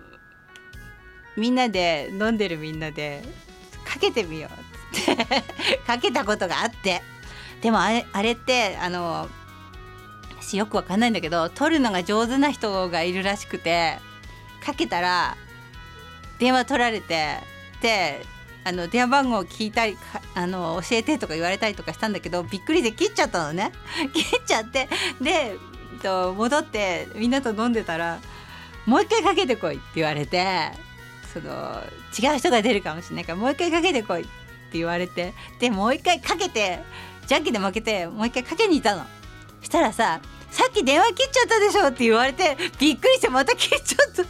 [1.38, 3.22] みんなで飲んでるみんなで
[3.88, 4.52] かけてみよう。
[4.52, 5.26] っって
[5.86, 7.02] かけたことがあって。
[7.62, 9.28] でもあれあれってあの
[10.40, 13.98] 私よくわかんないんだけど撮るのが上手な人がいるらしくて
[14.64, 15.36] かけたら
[16.40, 17.38] 電話取られて
[17.82, 18.22] で
[18.64, 19.98] あの電話番号を聞いたり
[20.36, 23.72] あの教えてとか言われたりとかしたんだけどびっくりで切っちゃったのね。
[24.14, 24.88] 切っちゃって
[25.20, 25.56] でえ
[25.98, 28.20] っと戻ってみんなと飲んでたら
[28.86, 30.87] 「もう一回かけてこい」って言われて。
[31.34, 31.82] その
[32.18, 36.80] 違う人が出るかもしれないからもう一回かけてこいって言われてでもう一回かけて
[37.26, 39.06] じゃんけんで負けてもう一回かけに行ったの。
[39.62, 44.24] したらさ「さっき電話切っちゃったでしょ」って言われてびっくりしてまた切っちゃった。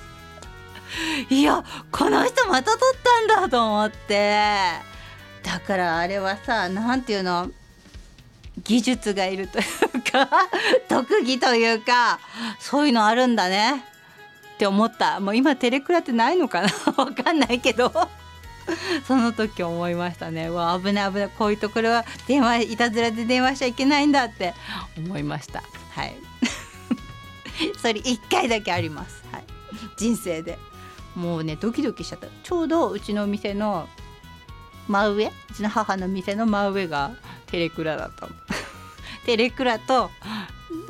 [1.30, 4.72] いやこの人また取ったんだと思って
[5.44, 7.52] だからあれはさなんていうの
[8.64, 10.30] 技術がいるというか
[10.90, 12.20] 特技というか
[12.60, 13.86] そういうのあるんだね
[14.58, 15.20] って思った。
[15.20, 16.70] もう今テレクラってないのかな？
[16.98, 17.92] わかんないけど。
[19.08, 20.48] その時思いましたね。
[20.48, 21.30] うわ危ない危ない。
[21.30, 24.56] こういうところは電話いたずらで電話しちゃいけないんだって。
[24.98, 25.64] 思いました。
[25.92, 26.16] はい。
[27.80, 29.44] それ1回だけあります、はい、
[29.96, 30.58] 人生で。
[31.16, 32.28] もうねドキドキしちゃった。
[32.44, 33.88] ちょうどうちのお店の
[34.88, 35.28] 真上？
[35.28, 37.12] うちの母の店の真上が
[37.46, 38.34] テレクラだったの。
[39.26, 40.10] テレクラと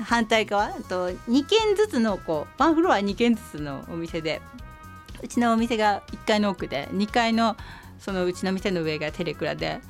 [0.04, 4.42] 反対側と2軒ずつのこうワンフロア2軒ずつのお店で
[5.22, 7.56] うちのお店が1階の奥で2階の
[8.00, 9.82] そのうちの店の上がテレクラで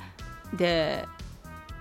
[0.54, 1.06] で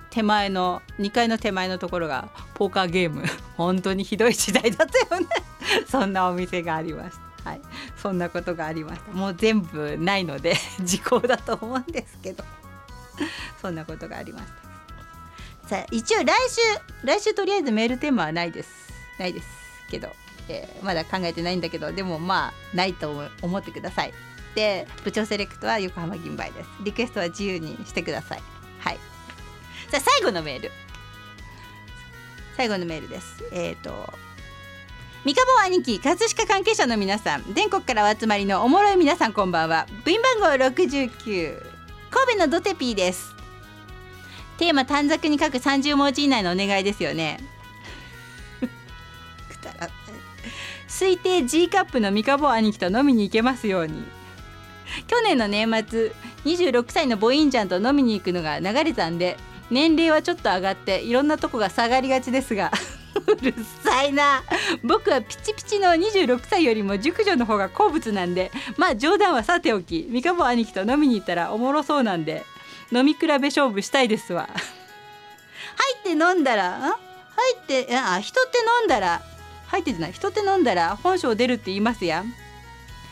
[0.09, 3.23] 手前の2階の手前のところがポーカーゲーム。
[3.55, 5.27] 本当にひどい時代だったよね。
[5.87, 7.51] そんなお店がありました。
[7.51, 7.61] はい。
[8.01, 9.11] そんなことがありました。
[9.11, 12.43] もう全部ないので 時効だと思うんですけど。
[13.61, 14.66] そんなことがありました。
[15.67, 16.61] さあ一応来週
[17.03, 18.93] 来週とりあえずメールテーマはないです。
[19.19, 19.47] ないです
[19.89, 20.09] けど、
[20.47, 24.13] えーまだ考えてないんだけどでもまあないと思思ってください。
[24.55, 26.69] で部長セレクトは横浜銀杯です。
[26.83, 28.41] リクエストは自由にしてください。
[28.79, 28.97] はい。
[29.91, 30.71] さあ最後のメール。
[32.55, 33.43] 最後のメールです。
[33.51, 33.91] えっ、と
[35.25, 39.85] 三河兄貴葛飾関係者の皆さん全国からお集まりのおもろい皆さんこんばんは。
[40.05, 41.09] 部員番号69
[42.09, 43.36] 神戸のドテピーです。
[44.57, 47.39] テーマ短冊に書く30文字以内のお願いですよね。
[49.49, 49.79] くだら。
[49.81, 49.91] ない
[50.87, 54.03] 推定 G カップの三河兄貴と飲みに行けますように。
[55.07, 56.11] 去年の年末
[56.45, 59.37] 26歳のボインちゃんと飲みに行くのが流れたんで
[59.69, 62.71] 年齢はちょっと上がっていろんなとこが下がりがちですが
[63.27, 63.53] うる
[63.83, 64.43] さいな。
[64.83, 72.45] 僕はピチピチの26歳よりも熟女の方が好物なんでまあ冗談はさておき三河兄貴と飲みに行ったらおもろそうなんで。
[72.91, 74.47] 飲み比べ勝負したいですわ。
[74.47, 76.79] 入って飲んだら？
[76.79, 79.21] 入ってあ人って飲んだら？
[79.67, 80.11] 入ってじゃない。
[80.13, 80.95] 人って飲んだら？
[80.95, 82.33] 本性出るって言いますやん。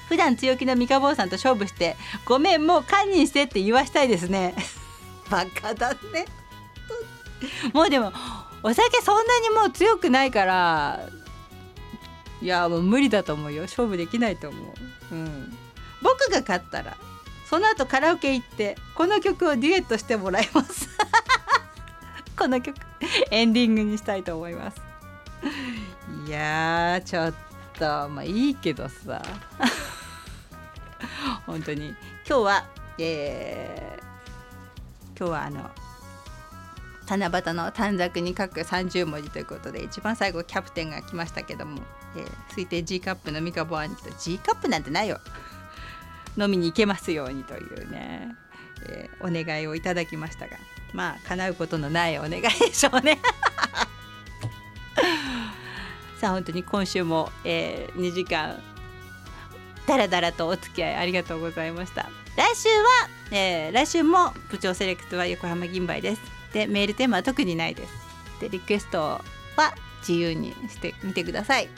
[0.08, 1.96] 普段強気の三河さんと勝負して
[2.26, 4.54] ごめんもう堪忍してって言わしたいですね。
[5.30, 6.28] バカだね。
[7.74, 8.14] もうでも
[8.62, 11.00] お酒そんなにもう強くないから
[12.42, 13.64] いやもう無理だと思うよ。
[13.64, 14.74] 勝負できないと思
[15.12, 15.58] う、うん、
[16.02, 16.96] 僕が勝ったら。
[17.56, 20.90] その後カラオケ行ってこの曲をデュエットしてもらいます。
[22.38, 22.76] この曲
[23.32, 24.82] エンディングにしたいと思います。
[26.26, 27.34] いいやちょっ
[27.80, 29.24] とまあいいけどさ。
[31.48, 31.96] 本当に。
[32.28, 32.66] 今日は、
[32.98, 35.72] えー、今日はあの
[37.08, 41.80] 七夕の短冊に書く30文字ということで一番最後キャプテンが来ましたけども、
[42.18, 45.22] えー、推定 G カップのミカボ兄貴と G カップなんてないよ
[46.38, 48.36] 飲みに行けますようにというね、
[48.88, 50.58] えー、お願いをいただきましたが
[50.94, 53.20] まあ叶うことのないお願いでしょうね。
[56.20, 58.62] さあ本当に今週も、えー、2時間
[59.86, 62.10] だらだらとお付き合いありがとうございました。
[62.38, 66.22] 来週は、えー、来週も部長セレクトは横浜銀杯です。
[66.54, 67.94] でメールテーマは特にないです。
[68.40, 69.22] でリクエストは
[70.00, 71.70] 自由にしてみてください、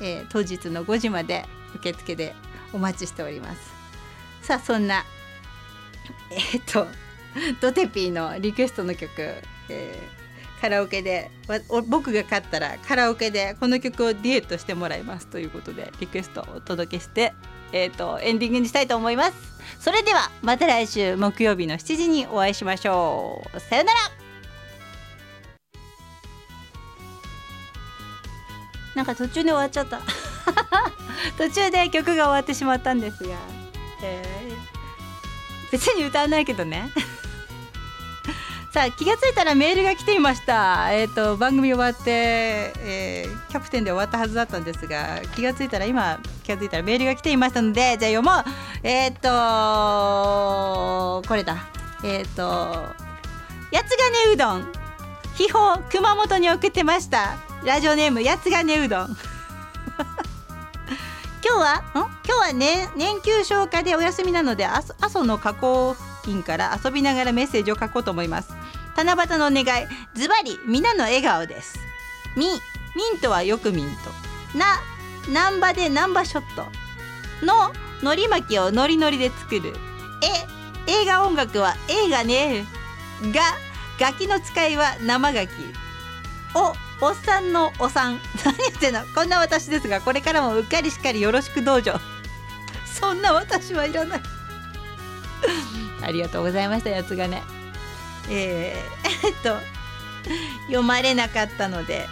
[0.00, 2.34] えー、当日の5時まで受付で
[2.72, 3.71] お待ちしております。
[4.42, 5.04] さあそんな
[6.30, 6.86] えー、っと
[7.60, 9.10] ドテピーのリクエストの曲、
[9.68, 11.30] えー、カラオケで
[11.88, 17.32] 僕が勝ったらカラオケでこの曲をデュエットしてもらいますということでリクエストをお届けして、
[17.72, 19.34] えーと、エンディングにしたいと思います。
[19.80, 23.60] それではまた来週木曜日の7時にお会いしましょう。
[23.60, 23.98] さよなら。
[28.94, 30.00] なんか途中で終わっちゃった。
[31.38, 33.61] 途中で曲が終わってしまったんですが、
[34.02, 34.52] え、
[35.70, 36.92] 別に歌わないけどね
[38.72, 40.90] さあ気がついたらメールが来ていました。
[40.92, 48.44] え、ー、と番組終わって、えー、キャプテンで終わったはずだったんですが気がついたら今気がついたらメールが来ていましたのでじゃあ読もう。
[48.82, 49.20] えっ、ー、
[51.22, 51.68] とこれだ。
[52.02, 52.42] えっ、と
[53.72, 54.72] 八つ金うどん
[55.34, 57.36] 秘宝熊本に送ってました。
[57.64, 59.14] ラジオネーム八つ金うどん。
[61.52, 61.78] 今日は？
[61.80, 61.82] ん？
[61.94, 68.54] 今日はね年休消化でお休みなので阿蘇の河口付近から遊びながらメッセージを書こうと思います。
[68.96, 69.86] 七夕のお願い。
[70.14, 71.78] ズバリ皆の笑顔です。
[72.38, 72.54] みミ
[73.18, 73.86] ントはよくミン
[74.54, 74.58] ト。
[74.58, 74.80] な
[75.30, 76.64] ナンバでナンバショット。
[77.44, 77.70] の
[78.02, 79.74] のり巻きをノリノリで作る。
[80.86, 82.64] え映画音楽は映画ね。
[83.24, 83.42] が
[84.00, 85.52] ガキの使いは生ガキ。
[86.54, 86.72] お
[87.04, 88.20] おっさんのおさん。
[88.44, 89.04] 何言ってんの？
[89.12, 91.94] こんな私ですがこれからもうっかりしっかりよろしくどうぞ。
[92.86, 94.20] そんな私はいらない。
[96.00, 97.42] ありがとうございましたやつがね。
[98.30, 99.56] えー、えっと
[100.66, 102.06] 読まれなかったので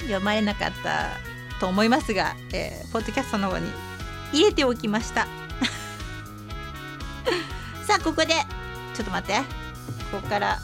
[0.00, 1.10] 読まれなかった
[1.60, 3.70] と思いますが、えー、ポッドキャストの方に
[4.32, 5.28] 入れておきました。
[7.86, 8.34] さあここで
[8.94, 9.40] ちょっと待って。
[10.10, 10.58] ここから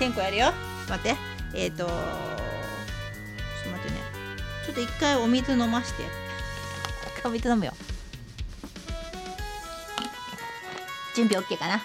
[0.00, 0.52] 天候やるよ。
[0.88, 1.16] 待って。
[1.54, 1.88] えっ、と
[4.66, 6.02] ちょっと一回お水飲まして。
[7.24, 7.72] お水飲むよ。
[11.14, 11.82] 準備 OK かな、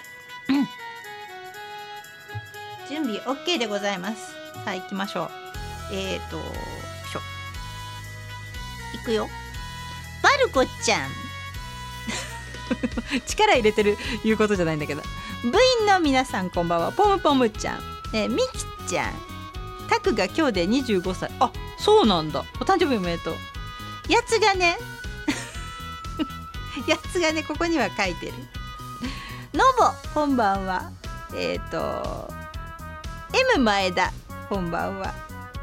[2.88, 4.32] 準備 OK でございます。
[4.64, 5.30] さあ行きましょう。
[5.94, 6.36] えーと
[7.08, 7.20] しょ。
[8.98, 9.28] 行くよ。
[10.22, 11.10] バルコちゃん。
[13.26, 15.02] 力入れてるいうことじゃないんだけど。
[15.42, 15.48] 部
[15.80, 16.92] 員の皆さんこんばんは。
[16.92, 17.80] ポムポムちゃん、
[18.12, 19.12] えみきちゃん。
[19.88, 21.30] タクが今日で25歳。
[21.40, 21.50] あ
[21.82, 22.44] そうなんだ。
[22.60, 23.34] お誕生日おめでとう。
[24.08, 24.78] やつがね。
[26.86, 28.34] やつがねここには書いてる。
[29.52, 30.92] ノボこんばんは。
[31.34, 32.32] えっ、ー、と
[33.56, 34.12] M 前田。
[34.48, 35.12] こんばんは。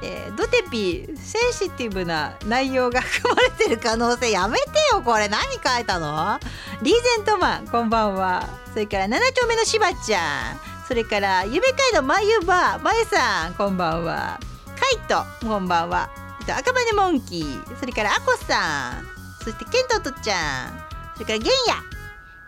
[0.02, 4.32] えー、ドテピーセンシティブな内容が含まれてる可能性。
[4.32, 5.30] やめてよこれ。
[5.30, 6.38] 何書いたの？
[6.82, 7.68] リーゼントマン。
[7.68, 8.46] こんばんは。
[8.74, 10.60] それから7丁目のしばちゃん。
[10.86, 13.54] それから夢街道まゆばまゆさん。
[13.54, 14.38] こんばんは。
[14.80, 16.10] カイトこんばんは。
[16.42, 17.78] 赤羽モンキー。
[17.80, 19.06] それからアコさん。
[19.44, 20.80] そしてケントとちゃん。
[21.14, 21.76] それからゲンヤ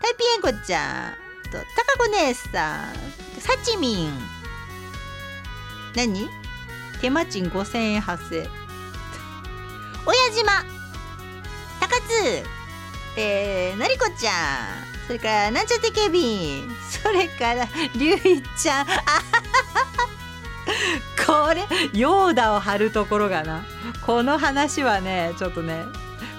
[0.00, 1.12] タイピエンコちゃん。
[1.50, 2.94] とタカ子姉さん。
[3.40, 4.12] サチミン。
[5.94, 6.28] 何？
[7.00, 8.48] 手間賃5000円発生。
[10.06, 10.64] 親島
[11.80, 12.44] 高津
[13.16, 14.34] えー、のりこちゃん。
[15.06, 16.70] それからなんちゃってケビン。
[16.88, 18.86] それからりゅういちゃん。
[21.26, 21.62] これ
[21.98, 23.64] ヨーダを貼るところがな。
[24.04, 25.84] この話はねちょっとね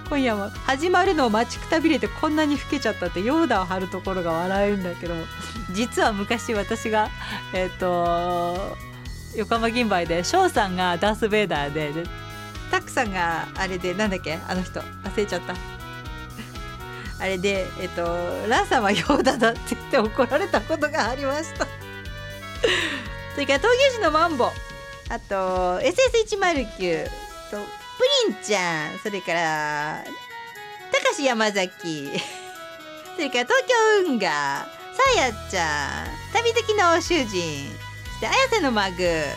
[0.10, 5.14] 今夜も始まるのを待ちくたびれてこんなに老けちゃったってヨーダを貼るところが笑えるんだけど
[5.72, 7.10] 実は昔私が
[7.54, 8.78] えっ、と
[9.36, 12.04] 横浜銀杯で翔さんがダース・ベイダーでで
[12.70, 15.56] タックさんがあれでなんだっけあの人忘れちゃった。
[17.20, 18.04] あれでえっ、と
[18.50, 21.66] ランさんはヨーダだって言って怒られたことがありました。
[23.34, 24.52] それから東京市のマンボ。
[25.10, 29.00] あと SS109 とプリンちゃん。
[29.00, 30.04] それから
[30.92, 32.10] 高橋山崎。
[33.16, 34.30] それから東京運河。
[34.30, 34.70] さ
[35.18, 36.34] やちゃん。
[36.34, 37.76] 旅的なお主人。
[38.06, 39.28] そして綾瀬のマグえ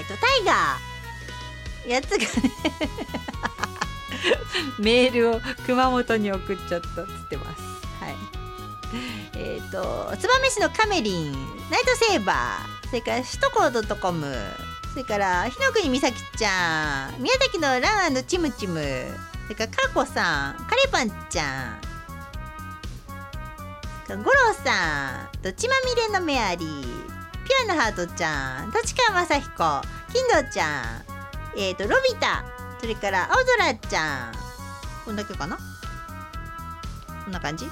[0.00, 1.90] っ、ー、とタイガー。
[1.90, 2.26] やつがね。
[4.80, 7.62] メールを熊本に送っちゃったっつってます。
[8.02, 8.35] はい
[9.34, 11.32] えっ、と燕市のカメリン
[11.70, 14.34] ナイトセーバーそれから首都高ドットコム
[14.92, 18.80] それから日の国美咲ちゃん宮崎のランチムチム
[19.44, 21.80] それからかこさんカレパンちゃん
[24.08, 29.82] 五郎さんとちまみれのメアリーピュアのハートちゃん立川雅彦
[30.12, 31.04] 金堂ちゃん
[31.56, 32.44] えっ、とロビタ
[32.80, 34.32] それから青空ちゃん
[35.04, 35.56] こんだけかな？
[37.24, 37.66] こんな感じ？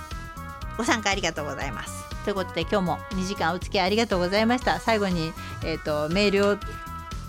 [0.76, 2.04] ご参加ありがとうございます。
[2.24, 4.80] ということで今日も2時間お付き合いありがとうございました。
[4.80, 5.32] 最後に、
[5.64, 6.56] えー、とメールを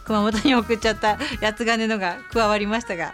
[0.05, 3.13] 熊本に送っちゃった八つ金のが加わりましたが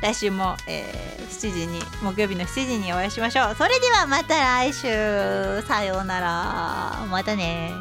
[0.00, 3.54] 来週も、えー7時に木曜日の7時にお会いしましょう。
[3.56, 5.62] それではまた来週。
[5.66, 7.06] さようなら。
[7.10, 7.74] またね。